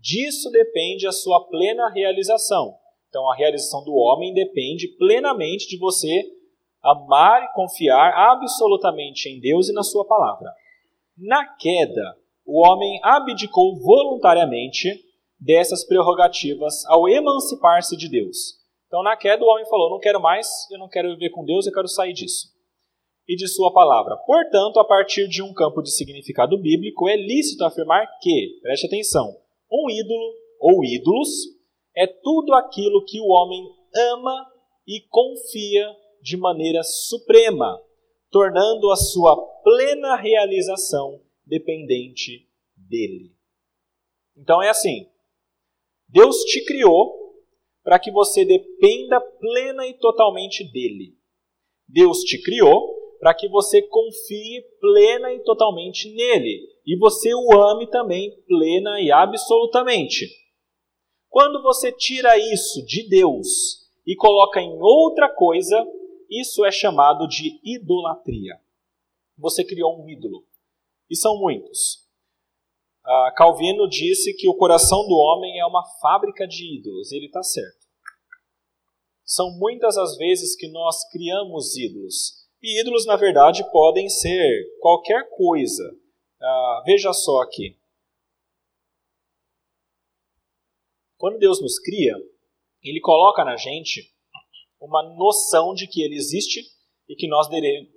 [0.00, 2.76] Disso depende a sua plena realização.
[3.08, 6.24] Então, a realização do homem depende plenamente de você
[6.82, 10.52] amar e confiar absolutamente em Deus e na Sua palavra.
[11.16, 14.88] Na queda, o homem abdicou voluntariamente
[15.40, 18.58] dessas prerrogativas ao emancipar-se de Deus.
[18.86, 21.66] Então, na queda, o homem falou: Não quero mais, eu não quero viver com Deus,
[21.66, 22.48] eu quero sair disso.
[23.26, 24.16] E de Sua palavra.
[24.16, 29.36] Portanto, a partir de um campo de significado bíblico, é lícito afirmar que, preste atenção,
[29.70, 31.28] um ídolo ou ídolos
[31.94, 33.62] é tudo aquilo que o homem
[34.12, 34.52] ama
[34.86, 35.86] e confia
[36.22, 37.80] de maneira suprema,
[38.30, 43.32] tornando a sua plena realização dependente dele.
[44.36, 45.08] Então é assim:
[46.08, 47.18] Deus te criou
[47.82, 51.16] para que você dependa plena e totalmente dele.
[51.88, 57.86] Deus te criou para que você confie plena e totalmente nele e você o ame
[57.90, 60.26] também plena e absolutamente.
[61.28, 65.86] Quando você tira isso de Deus e coloca em outra coisa,
[66.30, 68.58] isso é chamado de idolatria.
[69.36, 70.46] Você criou um ídolo.
[71.10, 72.06] E são muitos.
[73.04, 77.12] Uh, Calvino disse que o coração do homem é uma fábrica de ídolos.
[77.12, 77.86] Ele está certo.
[79.26, 82.48] São muitas as vezes que nós criamos ídolos.
[82.62, 85.94] E ídolos, na verdade, podem ser qualquer coisa.
[86.40, 87.78] Uh, veja só aqui.
[91.16, 92.14] Quando Deus nos cria,
[92.82, 94.14] Ele coloca na gente
[94.80, 96.60] uma noção de que ele existe
[97.08, 97.48] e que nós,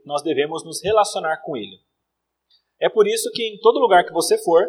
[0.05, 1.79] nós devemos nos relacionar com ele.
[2.79, 4.67] É por isso que em todo lugar que você for,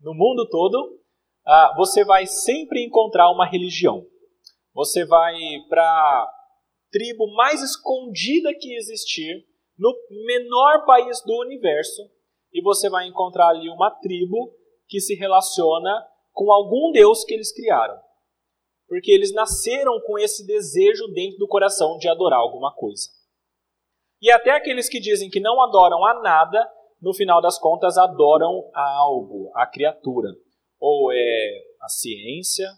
[0.00, 1.00] no mundo todo,
[1.46, 4.04] ah, você vai sempre encontrar uma religião.
[4.74, 5.36] Você vai
[5.68, 6.32] para a
[6.90, 9.46] tribo mais escondida que existir,
[9.78, 9.94] no
[10.26, 12.02] menor país do universo,
[12.52, 14.54] e você vai encontrar ali uma tribo
[14.88, 18.06] que se relaciona com algum deus que eles criaram
[18.88, 23.08] porque eles nasceram com esse desejo dentro do coração de adorar alguma coisa.
[24.20, 26.66] E até aqueles que dizem que não adoram a nada,
[27.00, 30.30] no final das contas adoram a algo, a criatura.
[30.80, 32.68] Ou é a ciência,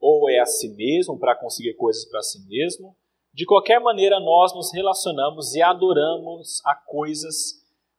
[0.00, 2.96] ou é a si mesmo para conseguir coisas para si mesmo.
[3.38, 7.52] De qualquer maneira, nós nos relacionamos e adoramos a coisas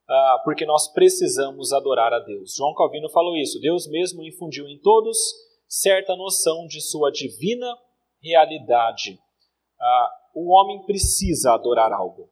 [0.03, 2.55] uh, porque nós precisamos adorar a Deus.
[2.57, 3.57] João Calvino falou isso.
[3.61, 5.17] Deus mesmo infundiu em todos
[5.65, 7.73] certa noção de sua divina
[8.21, 9.17] realidade.
[9.79, 12.29] Uh, o homem precisa adorar algo.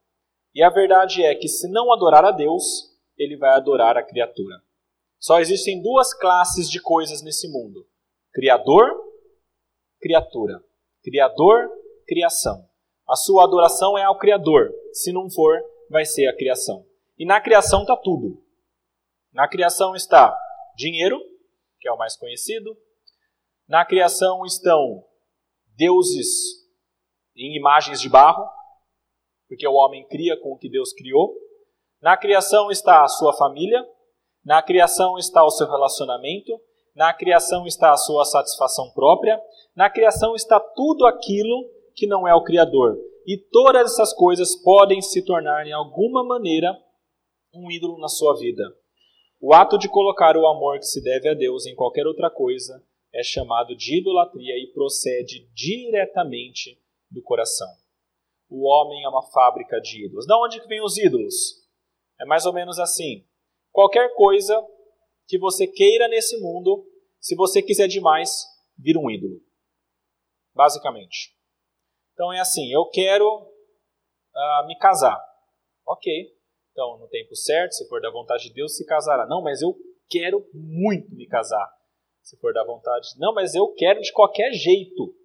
[0.54, 4.62] E a verdade é que, se não adorar a Deus, ele vai adorar a criatura.
[5.18, 7.88] Só existem duas classes de coisas nesse mundo:
[8.34, 8.92] Criador,
[9.98, 10.62] criatura.
[11.02, 11.70] Criador,
[12.06, 12.67] criação.
[13.08, 14.70] A sua adoração é ao Criador.
[14.92, 15.58] Se não for,
[15.90, 16.86] vai ser a criação.
[17.18, 18.44] E na criação está tudo.
[19.32, 20.38] Na criação está
[20.76, 21.20] dinheiro,
[21.80, 22.78] que é o mais conhecido.
[23.68, 25.06] Na criação estão
[25.76, 26.28] deuses
[27.36, 28.46] em imagens de barro,
[29.48, 31.34] porque o homem cria com o que Deus criou.
[32.02, 33.88] Na criação está a sua família.
[34.44, 36.60] Na criação está o seu relacionamento.
[36.94, 39.42] Na criação está a sua satisfação própria.
[39.76, 42.96] Na criação está tudo aquilo que não é o Criador.
[43.26, 46.72] E todas essas coisas podem se tornar, em alguma maneira,
[47.54, 48.64] um ídolo na sua vida.
[49.42, 52.82] O ato de colocar o amor que se deve a Deus em qualquer outra coisa
[53.14, 56.80] é chamado de idolatria e procede diretamente
[57.10, 57.68] do coração.
[58.50, 60.28] O homem é uma fábrica de ídolos.
[60.28, 61.68] Da onde que vêm os ídolos?
[62.20, 63.26] É mais ou menos assim.
[63.72, 64.66] Qualquer coisa
[65.28, 66.88] que você queira nesse mundo,
[67.20, 68.46] se você quiser demais,
[68.78, 69.42] vira um ídolo.
[70.56, 71.37] Basicamente.
[72.18, 75.24] Então é assim, eu quero uh, me casar.
[75.86, 76.36] Ok,
[76.72, 79.28] então, no tempo certo, se for da vontade de Deus, se casará.
[79.28, 79.76] Não, mas eu
[80.10, 81.72] quero muito me casar.
[82.24, 83.10] Se for da vontade.
[83.20, 85.16] Não, mas eu quero de qualquer jeito.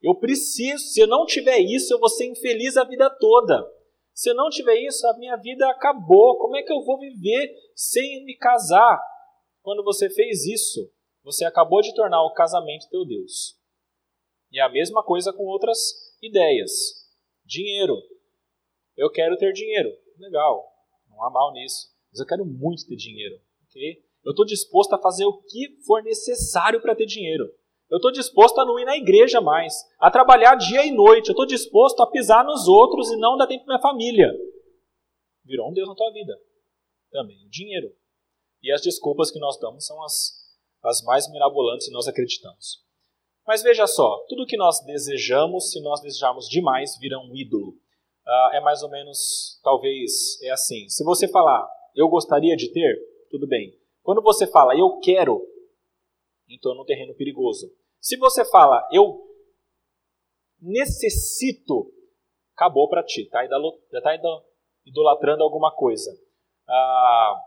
[0.00, 0.84] Eu preciso.
[0.84, 3.68] Se eu não tiver isso, eu vou ser infeliz a vida toda.
[4.14, 6.38] Se eu não tiver isso, a minha vida acabou.
[6.38, 9.00] Como é que eu vou viver sem me casar?
[9.60, 10.88] Quando você fez isso,
[11.24, 13.56] você acabou de tornar o casamento teu Deus.
[14.52, 16.70] E é a mesma coisa com outras ideias.
[17.44, 17.96] Dinheiro.
[18.96, 19.90] Eu quero ter dinheiro.
[20.18, 20.72] Legal.
[21.10, 21.88] Não há mal nisso.
[22.10, 23.40] Mas eu quero muito ter dinheiro.
[23.68, 24.02] Okay?
[24.24, 27.52] Eu estou disposto a fazer o que for necessário para ter dinheiro.
[27.90, 31.28] Eu estou disposto a não ir na igreja mais, a trabalhar dia e noite.
[31.28, 34.32] Eu estou disposto a pisar nos outros e não dar tempo para minha família.
[35.44, 36.32] Virou um Deus na tua vida.
[37.10, 37.94] Também o dinheiro.
[38.62, 40.32] E as desculpas que nós damos são as,
[40.84, 42.82] as mais mirabolantes e nós acreditamos.
[43.46, 47.76] Mas veja só, tudo que nós desejamos, se nós desejarmos demais, vira um ídolo
[48.26, 50.88] uh, é mais ou menos, talvez, é assim.
[50.88, 52.98] Se você falar, eu gostaria de ter,
[53.30, 53.78] tudo bem.
[54.02, 55.40] Quando você fala, eu quero,
[56.48, 57.72] então é um terreno perigoso.
[58.00, 59.20] Se você fala, eu
[60.60, 61.92] necessito,
[62.54, 63.46] acabou para ti, tá?
[63.46, 64.10] já está
[64.84, 66.10] idolatrando alguma coisa.
[66.68, 67.42] A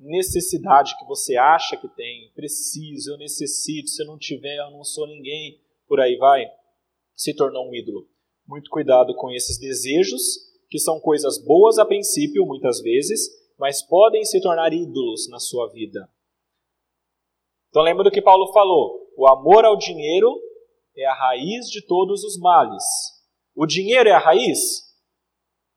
[0.00, 4.82] necessidade que você acha que tem, preciso, eu necessito, se eu não tiver, eu não
[4.82, 6.46] sou ninguém, por aí vai,
[7.14, 8.08] se tornou um ídolo.
[8.46, 10.22] Muito cuidado com esses desejos,
[10.70, 13.28] que são coisas boas a princípio, muitas vezes,
[13.58, 16.08] mas podem se tornar ídolos na sua vida.
[17.68, 20.40] Então lembra do que Paulo falou: o amor ao dinheiro
[20.96, 22.82] é a raiz de todos os males.
[23.54, 24.58] O dinheiro é a raiz?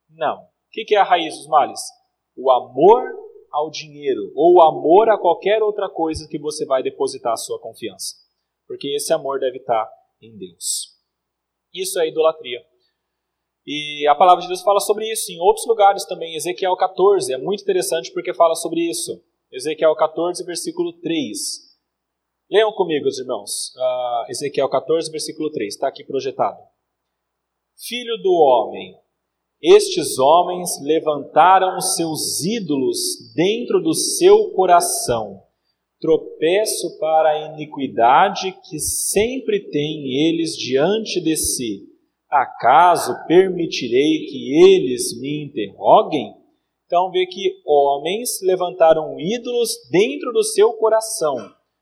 [0.09, 0.37] Não.
[0.37, 1.79] O que é a raiz dos males?
[2.35, 3.22] O amor
[3.53, 8.15] ao dinheiro, ou amor a qualquer outra coisa que você vai depositar a sua confiança.
[8.67, 9.87] Porque esse amor deve estar
[10.19, 10.97] em Deus.
[11.71, 12.65] Isso é idolatria.
[13.65, 16.35] E a palavra de Deus fala sobre isso em outros lugares também.
[16.35, 19.23] Ezequiel 14 é muito interessante porque fala sobre isso.
[19.51, 21.39] Ezequiel 14, versículo 3.
[22.49, 23.73] Leiam comigo, os irmãos.
[23.75, 25.75] Uh, Ezequiel 14, versículo 3.
[25.75, 26.59] Está aqui projetado.
[27.77, 28.97] Filho do homem,
[29.63, 32.97] estes homens levantaram os seus ídolos
[33.33, 35.41] dentro do seu coração
[36.03, 41.87] tropeço para a iniquidade que sempre têm eles diante de si.
[42.29, 46.35] Acaso permitirei que eles me interroguem?
[46.85, 51.37] Então vê que homens levantaram ídolos dentro do seu coração.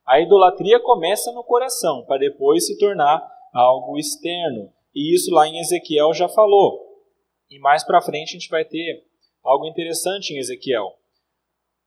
[0.05, 4.69] A idolatria começa no coração, para depois se tornar algo externo.
[4.93, 6.90] E isso lá em Ezequiel já falou.
[7.51, 9.03] E mais para frente a gente vai ter
[9.43, 10.97] algo interessante em Ezequiel.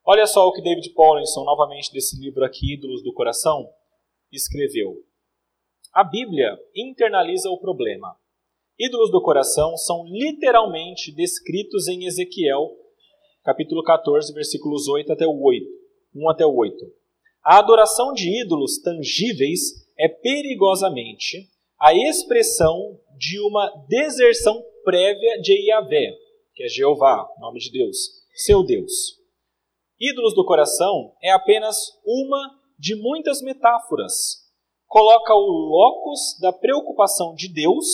[0.05, 3.71] Olha só o que David Paulinson, novamente desse livro aqui, Ídolos do Coração,
[4.31, 5.03] escreveu.
[5.91, 8.15] A Bíblia internaliza o problema.
[8.79, 12.77] Ídolos do coração são literalmente descritos em Ezequiel,
[13.43, 15.67] capítulo 14, versículos 8 até o 8,
[16.15, 16.77] 1 até o 8.
[17.43, 21.49] A adoração de ídolos tangíveis é perigosamente
[21.81, 26.17] a expressão de uma deserção prévia de Yahvé,
[26.55, 27.97] que é Jeová, nome de Deus,
[28.35, 29.19] seu Deus.
[29.99, 34.45] Ídolos do coração é apenas uma de muitas metáforas.
[34.87, 37.87] Coloca o locus da preocupação de Deus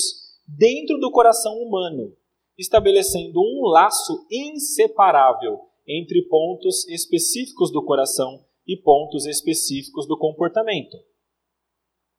[0.47, 2.15] dentro do coração humano,
[2.59, 10.97] estabelecendo um laço inseparável entre pontos específicos do coração e pontos específicos do comportamento.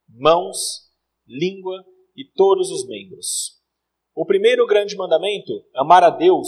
[0.09, 0.89] Mãos,
[1.27, 3.60] língua e todos os membros.
[4.13, 6.47] O primeiro grande mandamento, amar a Deus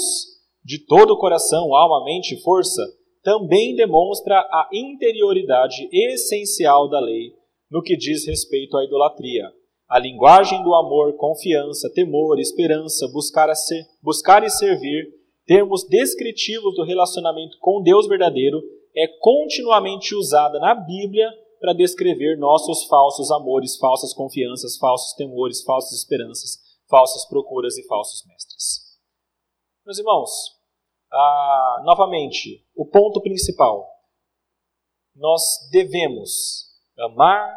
[0.63, 2.81] de todo o coração, alma, mente e força,
[3.23, 7.31] também demonstra a interioridade essencial da lei
[7.71, 9.49] no que diz respeito à idolatria.
[9.89, 15.07] A linguagem do amor, confiança, temor, esperança, buscar, a ser, buscar e servir,
[15.45, 18.61] termos descritivos do relacionamento com Deus verdadeiro,
[18.95, 25.97] é continuamente usada na Bíblia para descrever nossos falsos amores, falsas confianças, falsos temores, falsas
[25.97, 26.57] esperanças,
[26.93, 28.99] falsas procuras e falsos mestres.
[29.83, 30.29] Meus irmãos,
[31.11, 33.89] ah, novamente, o ponto principal.
[35.15, 35.41] Nós
[35.71, 36.67] devemos
[36.99, 37.51] amar,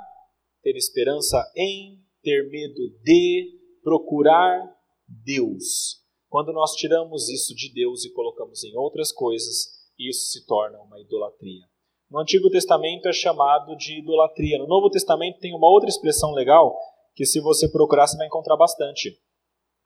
[0.63, 4.75] ter esperança em, ter medo de, procurar
[5.07, 6.03] Deus.
[6.31, 10.99] Quando nós tiramos isso de Deus e colocamos em outras coisas, isso se torna uma
[10.99, 11.67] idolatria.
[12.11, 14.57] No Antigo Testamento é chamado de idolatria.
[14.59, 16.75] No Novo Testamento tem uma outra expressão legal
[17.15, 19.19] que, se você procurar, você vai encontrar bastante: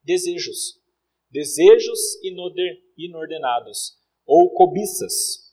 [0.03, 0.81] desejos
[1.31, 1.99] desejos
[2.99, 3.97] inordenados
[4.27, 5.49] ou cobiças.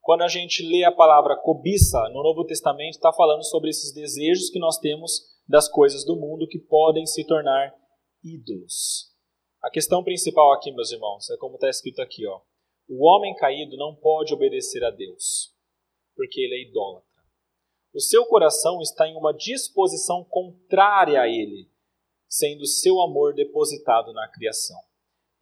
[0.00, 4.48] Quando a gente lê a palavra cobiça no Novo Testamento, está falando sobre esses desejos
[4.50, 7.74] que nós temos das coisas do mundo que podem se tornar
[8.22, 9.10] ídolos.
[9.62, 12.40] A questão principal aqui, meus irmãos, é como está escrito aqui: ó.
[12.88, 15.52] o homem caído não pode obedecer a Deus,
[16.16, 17.08] porque ele é idólatra.
[17.92, 21.69] O seu coração está em uma disposição contrária a ele,
[22.30, 24.80] sendo seu amor depositado na criação.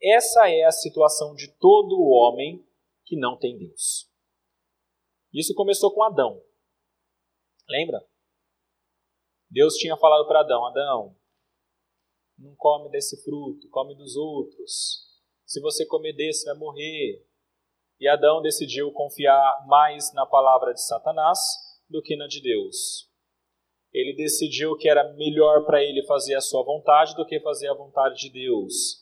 [0.01, 2.65] Essa é a situação de todo homem
[3.05, 4.09] que não tem Deus.
[5.31, 6.41] Isso começou com Adão.
[7.69, 8.03] Lembra?
[9.51, 11.15] Deus tinha falado para Adão: Adão,
[12.37, 15.07] não come desse fruto, come dos outros.
[15.45, 17.25] Se você comer desse, vai morrer.
[17.99, 21.39] E Adão decidiu confiar mais na palavra de Satanás
[21.89, 23.08] do que na de Deus.
[23.93, 27.73] Ele decidiu que era melhor para ele fazer a sua vontade do que fazer a
[27.73, 28.99] vontade de Deus.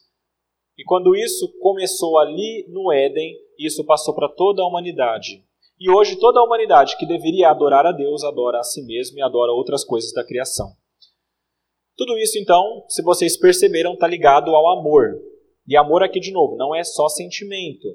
[0.77, 5.43] E quando isso começou ali no Éden, isso passou para toda a humanidade.
[5.79, 9.21] E hoje toda a humanidade que deveria adorar a Deus adora a si mesmo e
[9.21, 10.71] adora outras coisas da criação.
[11.95, 15.19] Tudo isso, então, se vocês perceberam, está ligado ao amor.
[15.67, 17.88] E amor aqui, de novo, não é só sentimento.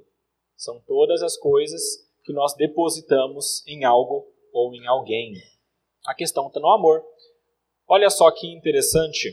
[0.57, 1.81] São todas as coisas
[2.25, 5.35] que nós depositamos em algo ou em alguém.
[6.05, 7.05] A questão está no amor.
[7.87, 9.29] Olha só que interessante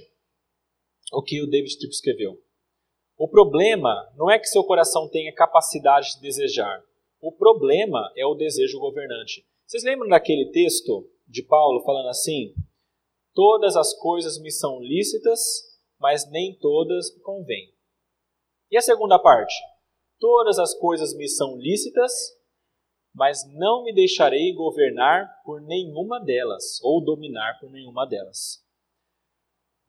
[1.12, 2.42] o que o David Tripp escreveu.
[3.18, 6.84] O problema não é que seu coração tenha capacidade de desejar.
[7.22, 9.46] O problema é o desejo governante.
[9.66, 12.54] Vocês lembram daquele texto de Paulo falando assim?
[13.34, 15.40] Todas as coisas me são lícitas,
[16.00, 17.74] mas nem todas me convêm.
[18.72, 19.56] E a segunda parte?
[20.20, 22.12] Todas as coisas me são lícitas,
[23.20, 28.66] mas não me deixarei governar por nenhuma delas, ou dominar por nenhuma delas.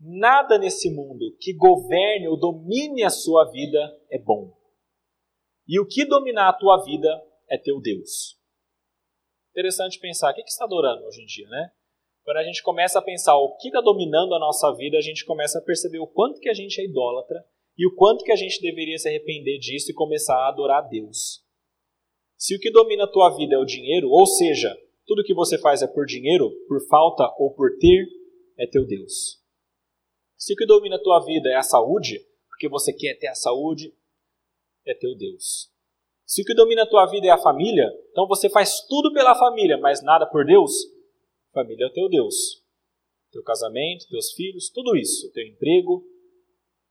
[0.00, 3.78] Nada nesse mundo que governe ou domine a sua vida
[4.10, 4.52] é bom.
[5.68, 7.08] E o que dominar a tua vida
[7.48, 8.36] é teu Deus.
[9.52, 11.70] Interessante pensar, o que, que está adorando hoje em dia, né?
[12.24, 15.24] Quando a gente começa a pensar o que está dominando a nossa vida, a gente
[15.24, 17.44] começa a perceber o quanto que a gente é idólatra
[17.78, 20.88] e o quanto que a gente deveria se arrepender disso e começar a adorar a
[20.88, 21.48] Deus.
[22.40, 24.74] Se o que domina a tua vida é o dinheiro, ou seja,
[25.06, 28.08] tudo que você faz é por dinheiro, por falta ou por ter,
[28.58, 29.38] é teu Deus.
[30.38, 32.18] Se o que domina a tua vida é a saúde,
[32.48, 33.94] porque você quer ter a saúde,
[34.86, 35.70] é teu Deus.
[36.24, 39.34] Se o que domina a tua vida é a família, então você faz tudo pela
[39.34, 40.72] família, mas nada por Deus,
[41.52, 42.64] família é o teu Deus.
[43.32, 46.02] Teu casamento, teus filhos, tudo isso, teu emprego,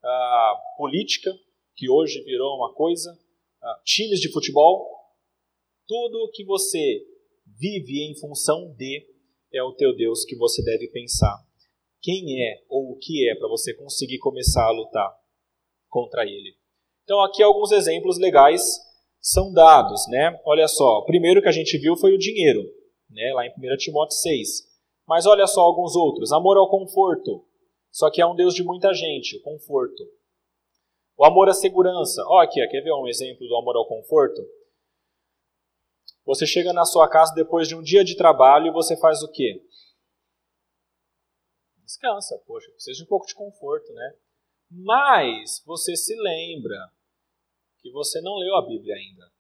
[0.03, 1.31] a política,
[1.75, 3.17] que hoje virou uma coisa,
[3.83, 4.98] times de futebol,
[5.89, 7.03] tudo que você
[7.59, 9.07] vive em função de
[9.51, 11.35] é o teu Deus que você deve pensar
[11.99, 15.11] quem é ou o que é para você conseguir começar a lutar
[15.89, 16.55] contra ele.
[17.03, 18.61] Então aqui alguns exemplos legais
[19.19, 20.39] são dados, né?
[20.45, 22.61] Olha só, o primeiro que a gente viu foi o dinheiro,
[23.09, 23.33] né?
[23.33, 24.69] Lá em 1 Timóteo 6.
[25.07, 26.31] Mas olha só alguns outros.
[26.31, 27.43] Amor ao conforto.
[27.91, 30.03] Só que é um Deus de muita gente, o conforto.
[31.17, 32.23] O amor à segurança.
[32.27, 34.39] Olha aqui, quer ver um exemplo do amor ao conforto?
[36.29, 39.31] Você chega na sua casa depois de um dia de trabalho e você faz o
[39.31, 39.65] quê?
[41.81, 44.15] descansa, poxa, precisa de um pouco de conforto, né?
[44.69, 46.77] Mas você se lembra
[47.79, 49.31] que você não leu a Bíblia ainda.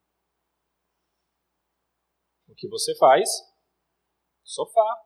[2.47, 3.29] O que você faz?
[4.43, 5.03] Sofá,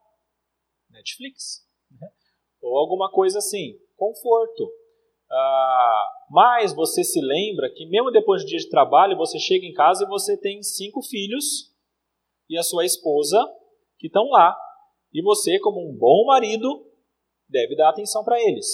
[0.90, 2.10] Netflix, né?
[2.62, 4.72] ou alguma coisa assim, conforto.
[5.30, 9.74] Ah, mas você se lembra que mesmo depois de dia de trabalho, você chega em
[9.74, 11.73] casa e você tem cinco filhos
[12.54, 13.38] e a sua esposa
[13.98, 14.56] que estão lá.
[15.12, 16.86] E você, como um bom marido,
[17.50, 18.68] deve dar atenção para eles.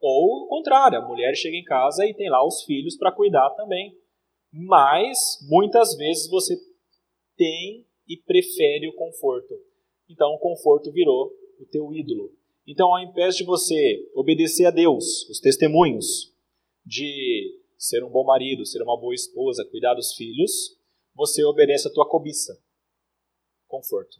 [0.00, 3.50] Ou o contrário, a mulher chega em casa e tem lá os filhos para cuidar
[3.50, 3.96] também.
[4.52, 6.56] Mas muitas vezes você
[7.36, 9.54] tem e prefere o conforto.
[10.08, 12.32] Então o conforto virou o teu ídolo.
[12.66, 16.32] Então, ao invés de você obedecer a Deus, os testemunhos
[16.84, 20.78] de ser um bom marido, ser uma boa esposa, cuidar dos filhos,
[21.14, 22.56] você obedece a tua cobiça.
[23.72, 24.18] Conforto.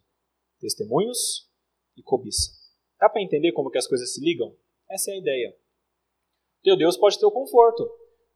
[0.58, 1.46] Testemunhos
[1.94, 2.50] e cobiça.
[2.98, 4.56] Dá para entender como que as coisas se ligam?
[4.90, 5.54] Essa é a ideia.
[6.62, 7.86] Teu Deus pode ter o conforto,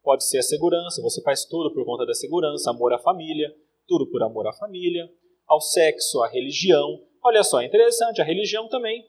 [0.03, 3.51] pode ser a segurança, você faz tudo por conta da segurança, amor à família,
[3.87, 5.11] tudo por amor à família,
[5.47, 7.03] ao sexo, à religião.
[7.23, 9.03] Olha só, interessante, a religião também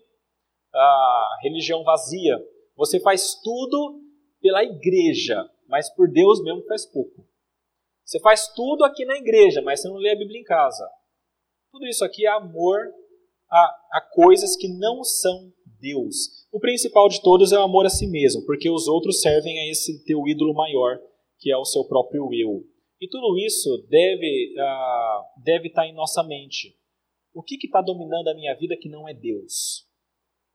[0.74, 2.36] a religião vazia.
[2.74, 4.00] Você faz tudo
[4.40, 7.26] pela igreja, mas por Deus mesmo faz pouco.
[8.02, 10.88] Você faz tudo aqui na igreja, mas você não lê a Bíblia em casa.
[11.70, 12.78] Tudo isso aqui é amor
[13.50, 16.46] a, a coisas que não são Deus.
[16.52, 19.70] O principal de todos é o amor a si mesmo, porque os outros servem a
[19.70, 20.98] esse teu ídolo maior,
[21.38, 22.64] que é o seu próprio eu.
[23.00, 26.76] E tudo isso deve, uh, deve estar em nossa mente.
[27.32, 29.86] O que está dominando a minha vida que não é Deus?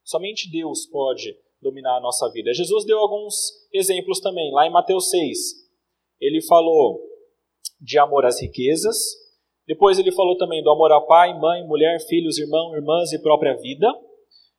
[0.04, 2.54] Somente Deus pode dominar a nossa vida.
[2.54, 3.34] Jesus deu alguns
[3.72, 4.52] exemplos também.
[4.52, 5.40] Lá em Mateus 6,
[6.20, 7.02] ele falou
[7.80, 8.98] de amor às riquezas.
[9.66, 13.56] Depois ele falou também do amor ao pai, mãe, mulher, filhos, irmão, irmãs e própria
[13.56, 13.88] vida.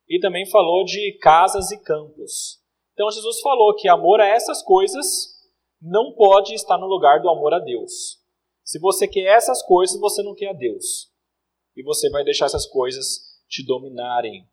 [0.09, 2.59] E também falou de casas e campos.
[2.93, 5.35] Então Jesus falou que amor a essas coisas
[5.81, 8.19] não pode estar no lugar do amor a Deus.
[8.63, 11.11] Se você quer essas coisas, você não quer a Deus.
[11.75, 14.47] E você vai deixar essas coisas te dominarem.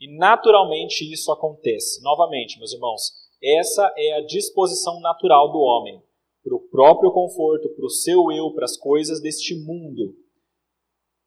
[0.00, 2.02] E naturalmente isso acontece.
[2.02, 6.02] Novamente, meus irmãos, essa é a disposição natural do homem
[6.42, 10.14] para o próprio conforto, para o seu eu, para as coisas deste mundo.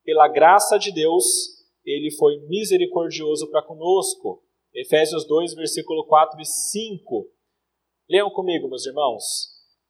[0.04, 1.26] Pela graça de Deus,
[1.86, 4.44] ele foi misericordioso para conosco.
[4.74, 7.28] Efésios 2, versículo 4 e 5.
[8.10, 9.24] Leiam comigo, meus irmãos.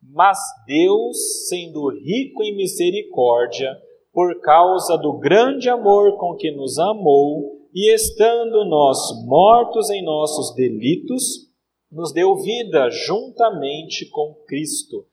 [0.01, 3.75] Mas Deus, sendo rico em misericórdia,
[4.13, 10.55] por causa do grande amor com que nos amou, e estando nós mortos em nossos
[10.55, 11.51] delitos,
[11.91, 15.05] nos deu vida juntamente com Cristo.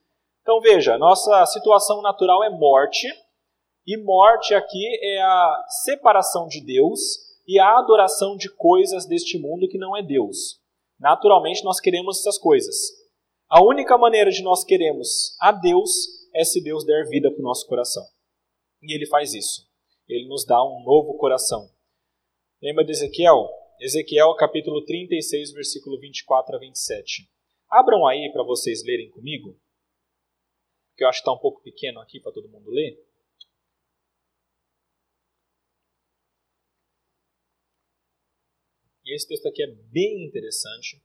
[0.43, 3.07] Então veja, nossa situação natural é morte,
[3.87, 7.01] e morte aqui é a separação de Deus
[7.47, 10.61] e a adoração de coisas deste mundo que não é Deus.
[10.99, 12.77] Naturalmente nós queremos essas coisas.
[13.49, 15.91] A única maneira de nós queremos a Deus
[16.35, 18.05] é se Deus der vida para o nosso coração.
[18.83, 19.67] E Ele faz isso.
[20.09, 21.69] Ele nos dá um novo coração.
[22.63, 23.49] Lembra de Ezequiel?
[23.81, 27.29] Ezequiel capítulo 36, versículo 24 a 27.
[27.69, 29.57] Abram aí para vocês lerem comigo,
[31.03, 32.97] porque eu acho que está um pouco pequeno aqui para todo mundo ler.
[39.05, 41.03] E esse texto aqui é bem interessante,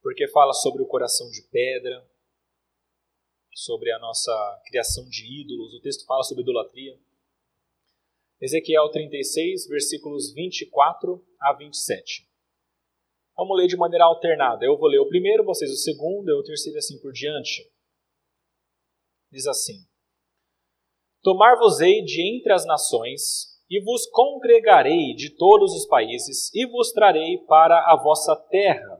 [0.00, 2.08] porque fala sobre o coração de pedra,
[3.54, 5.74] sobre a nossa criação de ídolos.
[5.74, 6.98] O texto fala sobre idolatria.
[8.40, 12.26] Ezequiel 36, versículos 24 a 27.
[13.36, 14.64] Vamos ler de maneira alternada.
[14.64, 17.71] Eu vou ler o primeiro, vocês o segundo, eu o terceiro assim por diante.
[19.32, 19.78] Diz assim:
[21.22, 27.38] Tomar-vos-ei de entre as nações, e vos congregarei de todos os países, e vos trarei
[27.46, 28.91] para a vossa terra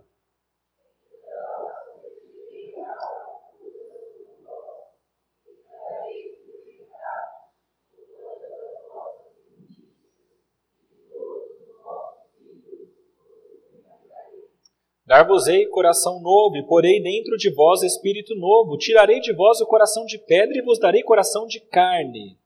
[15.13, 18.79] Dar-vos-ei coração novo, e porei dentro de vós espírito novo.
[18.79, 22.39] Tirarei de vós o coração de pedra e vos darei coração de carne.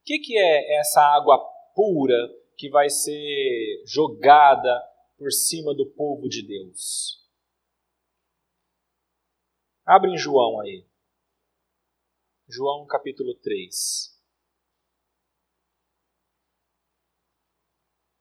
[0.00, 1.38] O que, que é essa água
[1.74, 2.16] pura
[2.56, 4.82] que vai ser jogada
[5.18, 7.25] por cima do povo de Deus?
[9.86, 10.84] Abre em João aí.
[12.48, 14.12] João capítulo 3.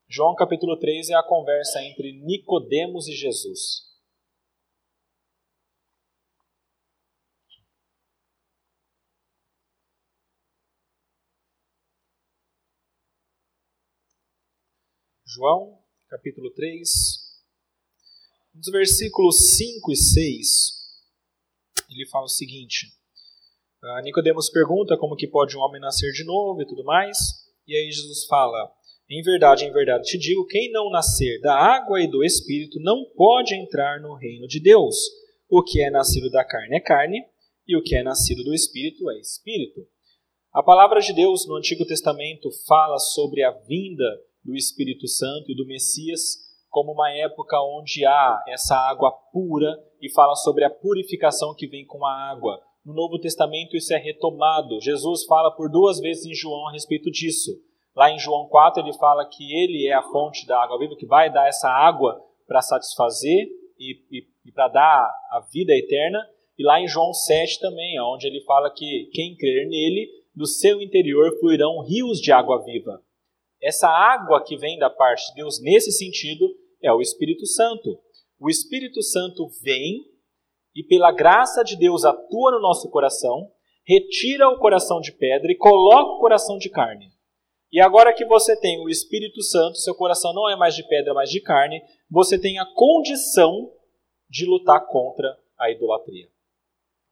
[0.08, 3.84] João capítulo 3 é a conversa entre Nicodemos e Jesus.
[15.26, 17.42] João capítulo 3,
[18.54, 20.75] dos versículos 5 e 6
[21.96, 22.88] ele fala o seguinte:
[23.84, 27.18] uh, Nicodemos pergunta como que pode um homem nascer de novo e tudo mais,
[27.68, 28.72] e aí Jesus fala:
[29.10, 33.06] Em verdade, em verdade te digo, quem não nascer da água e do Espírito não
[33.16, 34.96] pode entrar no reino de Deus.
[35.50, 37.24] O que é nascido da carne é carne,
[37.68, 39.82] e o que é nascido do Espírito é Espírito.
[40.54, 44.06] A palavra de Deus no Antigo Testamento fala sobre a vinda
[44.44, 49.74] do Espírito Santo e do Messias como uma época onde há essa água pura
[50.06, 52.62] e fala sobre a purificação que vem com a água.
[52.86, 54.80] No Novo Testamento isso é retomado.
[54.80, 57.60] Jesus fala por duas vezes em João a respeito disso.
[57.96, 61.08] Lá em João 4 ele fala que ele é a fonte da água viva, que
[61.08, 63.48] vai dar essa água para satisfazer
[63.80, 66.20] e, e, e para dar a vida eterna.
[66.56, 70.82] E lá em João 7 também, onde ele fala que quem crer nele, do seu
[70.82, 73.02] interior fluirão rios de água viva.
[73.60, 76.46] Essa água que vem da parte de Deus nesse sentido
[76.80, 77.98] é o Espírito Santo.
[78.40, 80.06] O Espírito Santo vem
[80.76, 83.52] e, pela graça de Deus, atua no nosso coração,
[83.86, 87.12] retira o coração de pedra e coloca o coração de carne.
[87.72, 91.14] E agora que você tem o Espírito Santo, seu coração não é mais de pedra,
[91.14, 93.72] mas de carne, você tem a condição
[94.30, 96.30] de lutar contra a idolatria.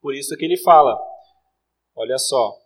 [0.02, 0.98] Por isso que ele fala:
[1.96, 2.58] olha só,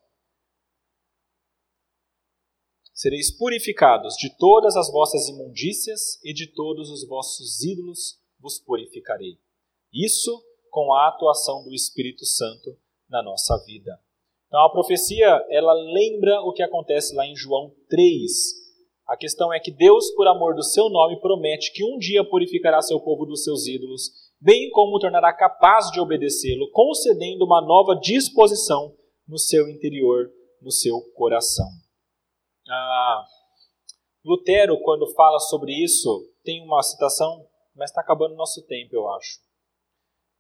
[2.93, 9.37] sereis purificados de todas as vossas imundícias e de todos os vossos ídolos vos purificarei.
[9.93, 10.31] Isso
[10.69, 12.77] com a atuação do Espírito Santo
[13.09, 13.99] na nossa vida.
[14.47, 18.31] Então a profecia, ela lembra o que acontece lá em João 3.
[19.07, 22.81] A questão é que Deus, por amor do seu nome, promete que um dia purificará
[22.81, 27.95] seu povo dos seus ídolos, bem como o tornará capaz de obedecê-lo, concedendo uma nova
[27.95, 28.93] disposição
[29.27, 30.29] no seu interior,
[30.61, 31.67] no seu coração.
[32.69, 33.25] Ah,
[34.25, 37.45] Lutero, quando fala sobre isso, tem uma citação,
[37.77, 39.39] mas está acabando o nosso tempo, eu acho.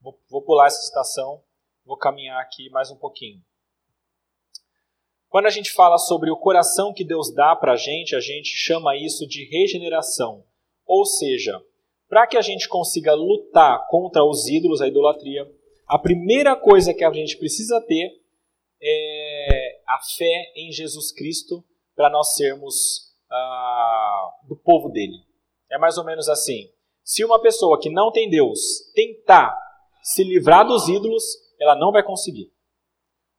[0.01, 1.43] Vou, vou pular essa citação,
[1.85, 3.41] vou caminhar aqui mais um pouquinho.
[5.29, 8.49] Quando a gente fala sobre o coração que Deus dá para a gente, a gente
[8.55, 10.43] chama isso de regeneração.
[10.85, 11.61] Ou seja,
[12.07, 15.45] para que a gente consiga lutar contra os ídolos, a idolatria,
[15.85, 18.21] a primeira coisa que a gente precisa ter
[18.81, 21.63] é a fé em Jesus Cristo
[21.95, 25.17] para nós sermos ah, do povo dele.
[25.69, 26.71] É mais ou menos assim.
[27.07, 28.59] Se uma pessoa que não tem Deus
[28.93, 29.57] tentar
[30.03, 31.23] se livrar dos ídolos,
[31.57, 32.51] ela não vai conseguir.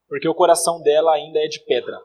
[0.09, 2.01] Porque o coração dela ainda é de pedra.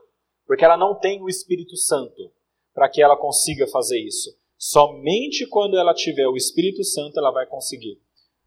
[0.45, 2.29] Porque ela não tem o Espírito Santo
[2.73, 4.37] para que ela consiga fazer isso.
[4.57, 7.97] Somente quando ela tiver o Espírito Santo ela vai conseguir.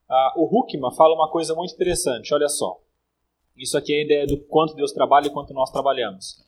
[0.06, 2.78] Ah, o Huckman fala uma coisa muito interessante, olha só.
[3.56, 6.44] Isso aqui é a ideia do quanto Deus trabalha e quanto nós trabalhamos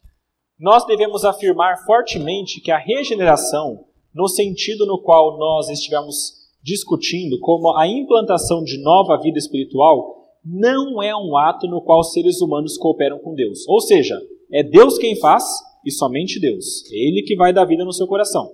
[0.59, 7.77] nós devemos afirmar fortemente que a regeneração, no sentido no qual nós estivemos discutindo, como
[7.77, 13.19] a implantação de nova vida espiritual, não é um ato no qual seres humanos cooperam
[13.19, 13.67] com Deus.
[13.69, 14.19] Ou seja,
[14.53, 15.45] é Deus quem faz
[15.85, 16.85] e somente Deus.
[16.93, 18.51] É Ele que vai dar vida no seu coração.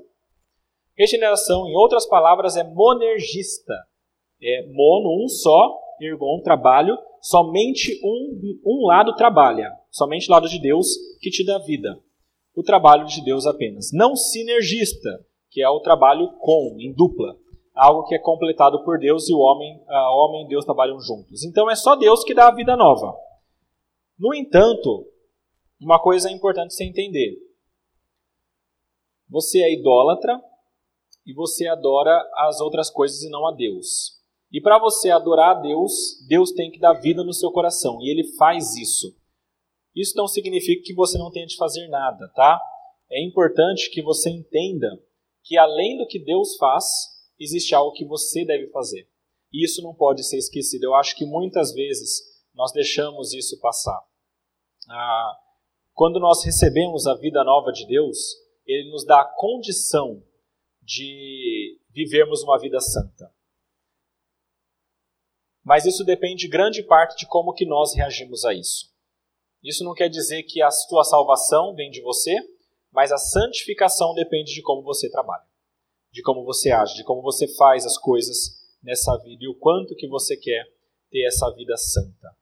[0.96, 3.74] Regeneração, em outras palavras, é monergista.
[4.42, 10.60] É mono, um só, ergon, trabalho, somente um, um lado trabalha, somente o lado de
[10.60, 10.88] Deus
[11.20, 11.98] que te dá vida.
[12.54, 13.90] O trabalho de Deus apenas.
[13.92, 15.10] Não sinergista,
[15.50, 17.36] que é o trabalho com, em dupla.
[17.74, 21.44] Algo que é completado por Deus e o homem, a homem e Deus trabalham juntos.
[21.44, 23.16] Então é só Deus que dá a vida nova.
[24.18, 25.06] No entanto,
[25.80, 27.36] uma coisa é importante você entender.
[29.28, 30.40] Você é idólatra
[31.26, 34.22] e você adora as outras coisas e não a Deus.
[34.52, 38.08] E para você adorar a Deus, Deus tem que dar vida no seu coração, e
[38.08, 39.12] ele faz isso.
[39.96, 42.60] Isso não significa que você não tenha de fazer nada, tá?
[43.10, 45.02] É importante que você entenda
[45.42, 46.84] que além do que Deus faz,
[47.38, 49.08] existe algo que você deve fazer.
[49.52, 50.84] E isso não pode ser esquecido.
[50.84, 52.22] Eu acho que muitas vezes
[52.54, 54.00] nós deixamos isso passar.
[54.88, 55.38] Ah,
[55.92, 58.18] quando nós recebemos a vida nova de Deus,
[58.66, 60.22] Ele nos dá a condição
[60.82, 63.32] de vivermos uma vida santa.
[65.62, 68.92] Mas isso depende grande parte de como que nós reagimos a isso.
[69.62, 72.36] Isso não quer dizer que a sua salvação vem de você,
[72.92, 75.44] mas a santificação depende de como você trabalha,
[76.14, 79.96] de como você age, de como você faz as coisas nessa vida e o quanto
[79.96, 80.64] que você quer
[81.10, 82.38] ter essa vida santa.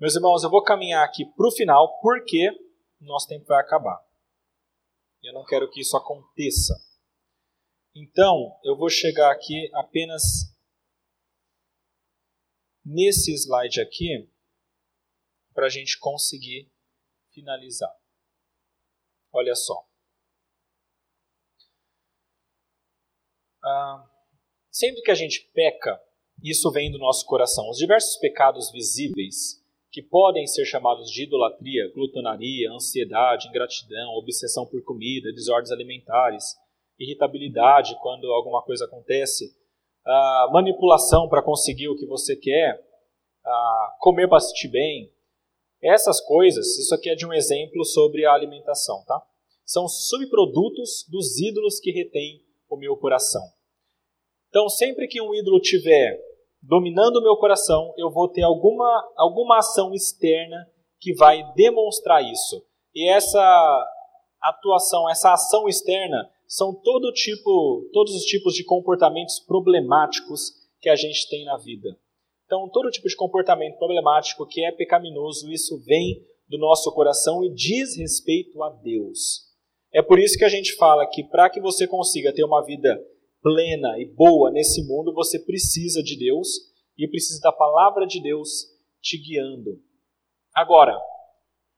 [0.00, 2.48] Meus irmãos, eu vou caminhar aqui para o final porque
[2.98, 4.02] nosso tempo vai acabar.
[5.22, 6.74] Eu não quero que isso aconteça.
[7.94, 10.22] Então, eu vou chegar aqui apenas
[12.82, 14.30] nesse slide aqui
[15.52, 16.72] para a gente conseguir
[17.32, 17.94] finalizar.
[19.30, 19.86] Olha só.
[23.66, 24.04] Ah,
[24.70, 26.00] sempre que a gente peca,
[26.40, 27.68] isso vem do nosso coração.
[27.68, 29.60] Os diversos pecados visíveis
[29.90, 36.54] que podem ser chamados de idolatria, glutonaria, ansiedade, ingratidão, obsessão por comida, desordens alimentares,
[36.96, 39.46] irritabilidade quando alguma coisa acontece,
[40.06, 42.78] uh, manipulação para conseguir o que você quer,
[43.44, 45.12] uh, comer sentir bem,
[45.82, 49.20] essas coisas, isso aqui é de um exemplo sobre a alimentação, tá?
[49.64, 53.55] São subprodutos dos ídolos que retêm o meu coração.
[54.56, 56.18] Então, sempre que um ídolo tiver
[56.62, 60.66] dominando o meu coração, eu vou ter alguma, alguma ação externa
[60.98, 62.64] que vai demonstrar isso.
[62.94, 63.38] E essa
[64.40, 70.96] atuação, essa ação externa, são todo tipo, todos os tipos de comportamentos problemáticos que a
[70.96, 71.94] gente tem na vida.
[72.46, 77.52] Então, todo tipo de comportamento problemático que é pecaminoso, isso vem do nosso coração e
[77.52, 79.44] diz respeito a Deus.
[79.92, 82.98] É por isso que a gente fala que para que você consiga ter uma vida
[83.42, 86.48] plena e boa nesse mundo, você precisa de Deus
[86.96, 88.66] e precisa da palavra de Deus
[89.00, 89.82] te guiando.
[90.54, 90.98] Agora,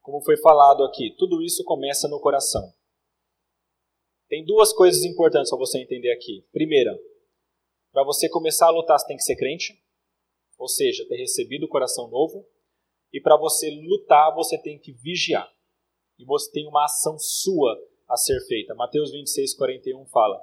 [0.01, 2.73] como foi falado aqui, tudo isso começa no coração.
[4.29, 6.47] Tem duas coisas importantes para você entender aqui.
[6.53, 6.99] Primeira,
[7.93, 9.75] para você começar a lutar, você tem que ser crente,
[10.59, 12.47] ou seja, ter recebido o coração novo.
[13.13, 15.51] E para você lutar, você tem que vigiar.
[16.19, 17.79] E você tem uma ação sua
[18.09, 18.75] a ser feita.
[18.75, 20.39] Mateus 26, 41 fala: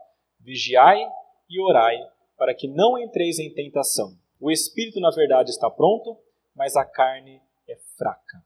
[0.46, 1.02] Vigiai
[1.50, 1.98] e orai,
[2.38, 4.16] para que não entreis em tentação.
[4.40, 6.16] O espírito, na verdade, está pronto,
[6.56, 8.46] mas a carne é fraca.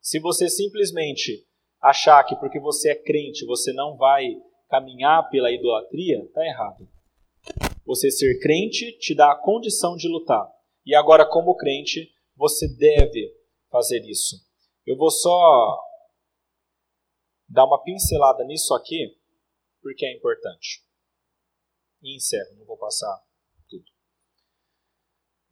[0.00, 1.44] Se você simplesmente
[1.80, 6.88] achar que porque você é crente você não vai caminhar pela idolatria, está errado.
[7.84, 10.48] Você ser crente te dá a condição de lutar.
[10.86, 13.34] E agora, como crente, você deve
[13.70, 14.36] fazer isso.
[14.86, 15.78] Eu vou só
[17.48, 19.16] dar uma pincelada nisso aqui,
[19.82, 20.91] porque é importante.
[22.02, 23.22] E encerro, não vou passar
[23.68, 23.84] tudo.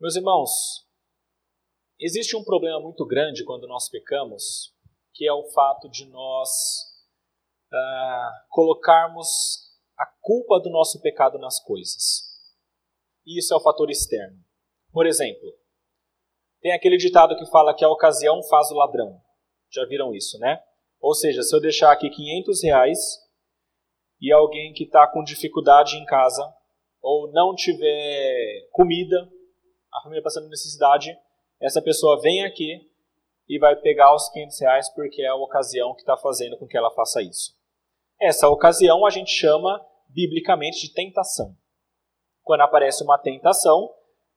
[0.00, 0.50] Meus irmãos,
[1.98, 4.74] existe um problema muito grande quando nós pecamos,
[5.14, 6.50] que é o fato de nós
[7.72, 12.30] uh, colocarmos a culpa do nosso pecado nas coisas.
[13.24, 14.42] E isso é o fator externo.
[14.90, 15.54] Por exemplo,
[16.60, 19.20] tem aquele ditado que fala que a ocasião faz o ladrão.
[19.70, 20.60] Já viram isso, né?
[21.00, 22.98] Ou seja, se eu deixar aqui 500 reais
[24.20, 26.42] e alguém que está com dificuldade em casa
[27.00, 29.28] ou não tiver comida,
[29.92, 31.16] a família passando necessidade,
[31.60, 32.88] essa pessoa vem aqui
[33.48, 36.76] e vai pegar os 500 reais porque é a ocasião que está fazendo com que
[36.76, 37.54] ela faça isso.
[38.20, 41.56] Essa ocasião a gente chama biblicamente de tentação.
[42.42, 43.90] Quando aparece uma tentação,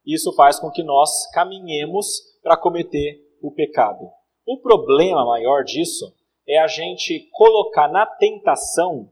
[0.06, 4.10] isso faz com que nós caminhemos para cometer o pecado.
[4.46, 6.14] O problema maior disso
[6.48, 9.12] é a gente colocar na tentação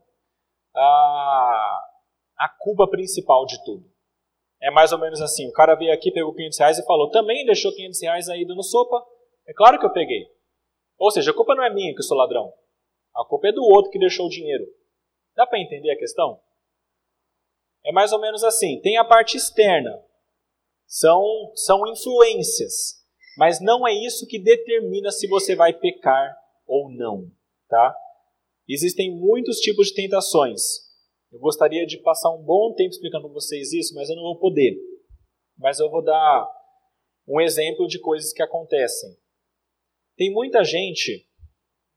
[0.76, 1.82] a,
[2.40, 3.90] a culpa principal de tudo.
[4.62, 7.46] É mais ou menos assim: o cara veio aqui, pegou 500 reais e falou, também
[7.46, 9.04] deixou 500 reais aí dando sopa,
[9.48, 10.28] é claro que eu peguei.
[10.98, 12.54] Ou seja, a culpa não é minha que eu sou ladrão.
[13.16, 14.66] A culpa é do outro que deixou o dinheiro.
[15.36, 16.40] Dá para entender a questão?
[17.84, 18.80] É mais ou menos assim.
[18.82, 20.00] Tem a parte externa.
[20.86, 21.24] São,
[21.56, 23.02] são influências.
[23.38, 27.26] Mas não é isso que determina se você vai pecar ou não.
[27.68, 27.96] Tá?
[28.74, 30.62] Existem muitos tipos de tentações.
[31.32, 34.40] Eu gostaria de passar um bom tempo explicando para vocês isso, mas eu não vou
[34.40, 34.78] poder.
[35.58, 36.48] Mas eu vou dar
[37.28, 39.18] um exemplo de coisas que acontecem.
[40.16, 41.28] Tem muita gente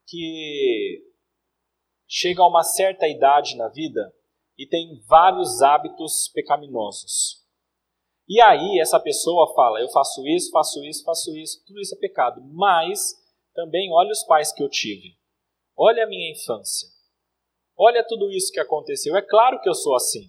[0.06, 1.02] que
[2.08, 4.12] chega a uma certa idade na vida
[4.58, 7.44] e tem vários hábitos pecaminosos.
[8.28, 11.98] E aí essa pessoa fala: eu faço isso, faço isso, faço isso, tudo isso é
[11.98, 12.40] pecado.
[12.52, 13.14] Mas
[13.54, 15.16] também olha os pais que eu tive.
[15.76, 16.88] Olha a minha infância.
[17.76, 19.16] Olha tudo isso que aconteceu.
[19.16, 20.28] É claro que eu sou assim.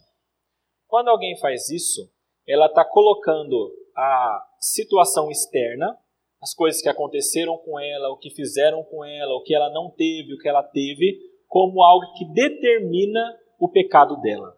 [0.87, 2.11] Quando alguém faz isso,
[2.47, 5.97] ela está colocando a situação externa
[6.41, 9.89] as coisas que aconteceram com ela, o que fizeram com ela, o que ela não
[9.89, 14.55] teve, o que ela teve, como algo que determina o pecado dela.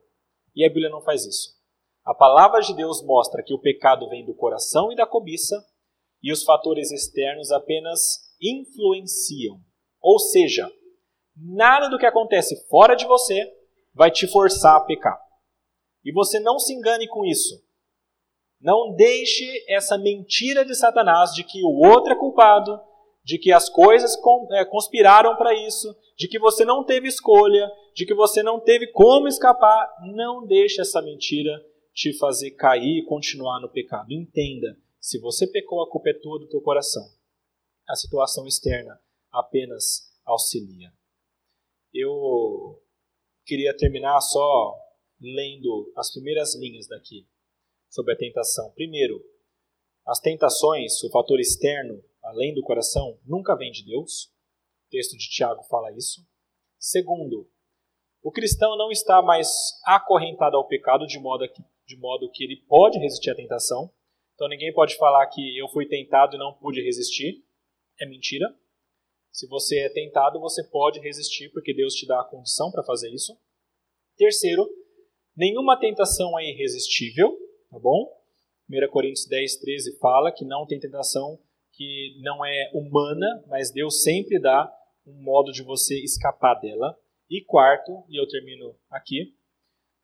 [0.53, 1.55] E a Bíblia não faz isso.
[2.03, 5.55] A palavra de Deus mostra que o pecado vem do coração e da cobiça,
[6.21, 8.01] e os fatores externos apenas
[8.41, 9.57] influenciam.
[10.01, 10.69] Ou seja,
[11.39, 13.53] nada do que acontece fora de você
[13.93, 15.19] vai te forçar a pecar.
[16.03, 17.63] E você não se engane com isso.
[18.59, 22.79] Não deixe essa mentira de Satanás de que o outro é culpado,
[23.23, 24.17] de que as coisas
[24.53, 28.87] é, conspiraram para isso, de que você não teve escolha, de que você não teve
[28.87, 29.87] como escapar.
[30.15, 31.51] Não deixe essa mentira
[31.93, 34.11] te fazer cair e continuar no pecado.
[34.11, 37.03] Entenda, se você pecou, a culpa é toda do teu coração.
[37.87, 38.99] A situação externa
[39.31, 40.91] apenas auxilia.
[41.93, 42.81] Eu
[43.45, 44.75] queria terminar só
[45.19, 47.27] lendo as primeiras linhas daqui.
[47.89, 48.71] sobre a tentação.
[48.73, 49.23] Primeiro,
[50.05, 54.25] as tentações, o fator externo, além do coração, nunca vem de Deus.
[54.85, 56.21] O texto de Tiago fala isso.
[56.77, 57.49] Segundo,
[58.21, 59.47] o cristão não está mais
[59.85, 63.91] acorrentado ao pecado de modo que, de modo que ele pode resistir à tentação.
[64.35, 67.43] Então ninguém pode falar que eu fui tentado e não pude resistir.
[67.99, 68.45] É mentira.
[69.37, 73.13] Se você é tentado, você pode resistir porque Deus te dá a condição para fazer
[73.13, 73.37] isso.
[74.17, 74.67] Terceiro,
[75.35, 77.37] nenhuma tentação é irresistível,
[77.69, 78.11] tá bom?
[78.67, 81.39] 1 Coríntios 10, 13 fala que não tem tentação
[81.71, 84.73] que não é humana, mas Deus sempre dá
[85.05, 86.97] um modo de você escapar dela.
[87.29, 89.35] E quarto, e eu termino aqui,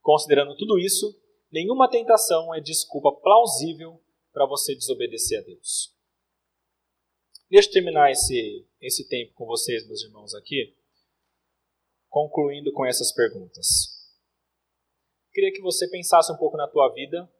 [0.03, 1.11] considerando tudo isso,
[1.51, 3.99] nenhuma tentação é desculpa plausível
[4.31, 5.91] para você desobedecer a Deus.
[7.49, 10.75] Deixa eu terminar esse, esse tempo com vocês, meus irmãos, aqui,
[12.09, 13.93] concluindo com essas perguntas.
[15.31, 17.31] Queria que você pensasse um pouco na tua vida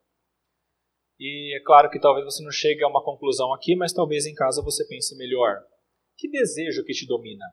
[1.20, 4.34] e é claro que talvez você não chegue a uma conclusão aqui, mas talvez em
[4.34, 5.64] casa você pense melhor.
[6.18, 7.46] Que desejo que te domina?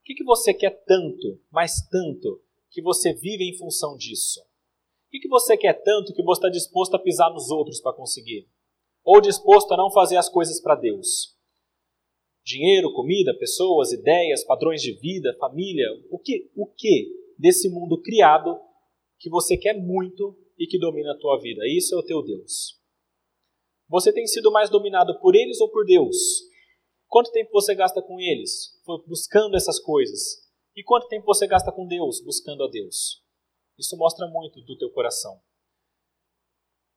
[0.00, 4.40] O que, que você quer tanto, mas tanto, que você vive em função disso?
[4.40, 7.92] O que, que você quer tanto que você está disposto a pisar nos outros para
[7.92, 8.48] conseguir?
[9.04, 11.36] Ou disposto a não fazer as coisas para Deus?
[12.44, 18.58] Dinheiro, comida, pessoas, ideias, padrões de vida, família, o que, o que desse mundo criado
[19.18, 21.62] que você quer muito e que domina a tua vida.
[21.66, 22.80] Isso é o teu Deus.
[23.88, 26.16] Você tem sido mais dominado por eles ou por Deus?
[27.06, 30.42] Quanto tempo você gasta com eles, buscando essas coisas?
[30.74, 33.22] E quanto tempo você gasta com Deus, buscando a Deus?
[33.78, 35.40] Isso mostra muito do teu coração.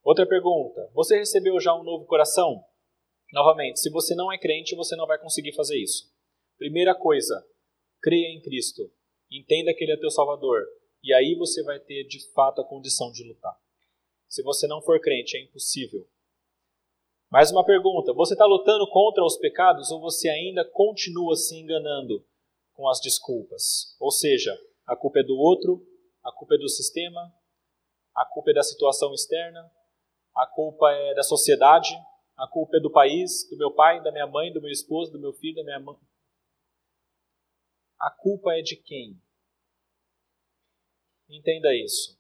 [0.03, 2.63] Outra pergunta: você recebeu já um novo coração?
[3.35, 6.09] Novamente, se você não é crente, você não vai conseguir fazer isso.
[6.57, 7.45] Primeira coisa,
[8.01, 8.89] creia em Cristo.
[9.29, 10.65] Entenda que Ele é teu Salvador.
[11.03, 13.53] E aí você vai ter de fato a condição de lutar.
[14.29, 16.07] Se você não for crente, é impossível.
[17.29, 22.25] Mais uma pergunta: você está lutando contra os pecados ou você ainda continua se enganando
[22.71, 23.97] com as desculpas?
[23.99, 24.57] Ou seja,
[24.87, 25.85] a culpa é do outro,
[26.23, 27.19] a culpa é do sistema,
[28.15, 29.69] a culpa é da situação externa,
[30.33, 31.93] a culpa é da sociedade,
[32.37, 35.19] a culpa é do país, do meu pai, da minha mãe, do meu esposo, do
[35.19, 35.97] meu filho, da minha mãe.
[37.99, 39.21] A culpa é de quem?
[41.29, 42.19] Entenda isso.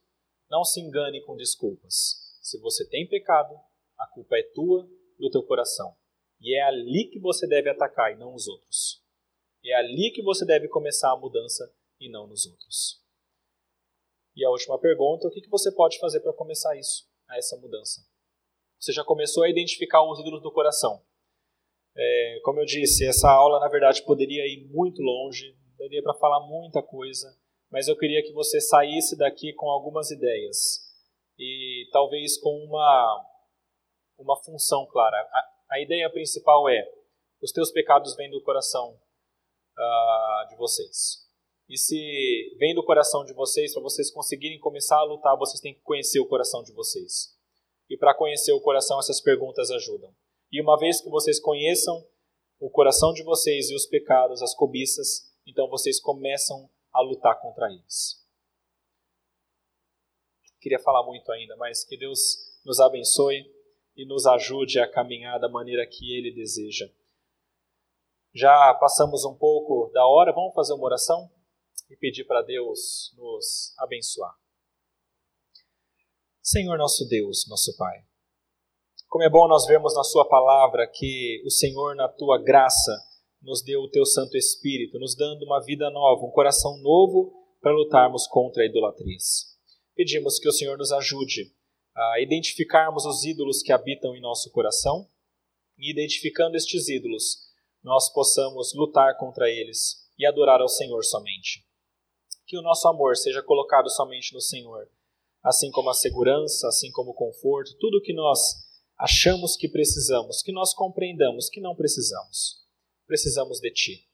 [0.49, 2.39] Não se engane com desculpas.
[2.41, 3.53] Se você tem pecado,
[3.97, 4.87] a culpa é tua,
[5.19, 5.95] do teu coração.
[6.39, 9.03] E é ali que você deve atacar e não os outros.
[9.63, 13.03] É ali que você deve começar a mudança e não nos outros.
[14.35, 18.05] E a última pergunta: o que você pode fazer para começar isso, essa mudança?
[18.85, 21.01] Você já começou a identificar os ídolos do coração.
[21.97, 26.45] É, como eu disse, essa aula na verdade poderia ir muito longe, daria para falar
[26.45, 27.35] muita coisa,
[27.71, 30.81] mas eu queria que você saísse daqui com algumas ideias
[31.39, 33.25] e talvez com uma,
[34.19, 35.17] uma função clara.
[35.17, 36.87] A, a ideia principal é:
[37.41, 41.25] os teus pecados vêm do coração uh, de vocês.
[41.67, 45.73] E se vem do coração de vocês, para vocês conseguirem começar a lutar, vocês têm
[45.73, 47.34] que conhecer o coração de vocês.
[47.89, 50.13] E para conhecer o coração, essas perguntas ajudam.
[50.51, 52.05] E uma vez que vocês conheçam
[52.59, 57.71] o coração de vocês e os pecados, as cobiças, então vocês começam a lutar contra
[57.71, 58.23] eles.
[60.59, 63.45] Queria falar muito ainda, mas que Deus nos abençoe
[63.95, 66.89] e nos ajude a caminhar da maneira que Ele deseja.
[68.33, 71.29] Já passamos um pouco da hora, vamos fazer uma oração
[71.89, 74.35] e pedir para Deus nos abençoar.
[76.47, 78.03] Senhor nosso Deus, nosso Pai,
[79.07, 82.91] como é bom nós vermos na Sua palavra que o Senhor, na Tua graça,
[83.41, 87.73] nos deu o teu Santo Espírito, nos dando uma vida nova, um coração novo para
[87.73, 89.17] lutarmos contra a idolatria.
[89.95, 91.51] Pedimos que o Senhor nos ajude
[91.95, 95.09] a identificarmos os ídolos que habitam em nosso coração
[95.79, 97.39] e, identificando estes ídolos,
[97.83, 101.65] nós possamos lutar contra eles e adorar ao Senhor somente.
[102.45, 104.87] Que o nosso amor seja colocado somente no Senhor,
[105.45, 108.39] assim como a segurança, assim como o conforto, tudo que nós
[108.99, 112.65] achamos que precisamos, que nós compreendamos que não precisamos
[113.05, 114.09] precisamos de Ti.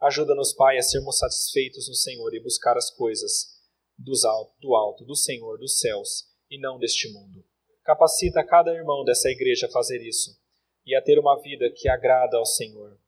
[0.00, 3.54] Ajuda-nos, Pai, a sermos satisfeitos no Senhor e buscar as coisas
[3.96, 7.44] dos alto, do alto, do Senhor, dos céus, e não deste mundo.
[7.84, 10.36] Capacita cada irmão dessa igreja a fazer isso
[10.84, 12.98] e a ter uma vida que agrada ao Senhor.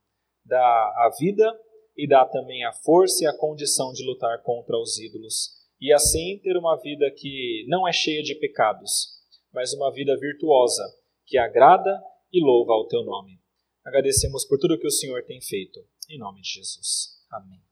[0.43, 1.45] Dá a vida
[1.95, 6.39] e dá também a força e a condição de lutar contra os ídolos, e assim
[6.43, 9.17] ter uma vida que não é cheia de pecados,
[9.53, 10.83] mas uma vida virtuosa,
[11.25, 12.01] que agrada
[12.31, 13.39] e louva ao teu nome.
[13.85, 15.79] Agradecemos por tudo que o Senhor tem feito.
[16.09, 17.17] Em nome de Jesus.
[17.31, 17.61] Amém.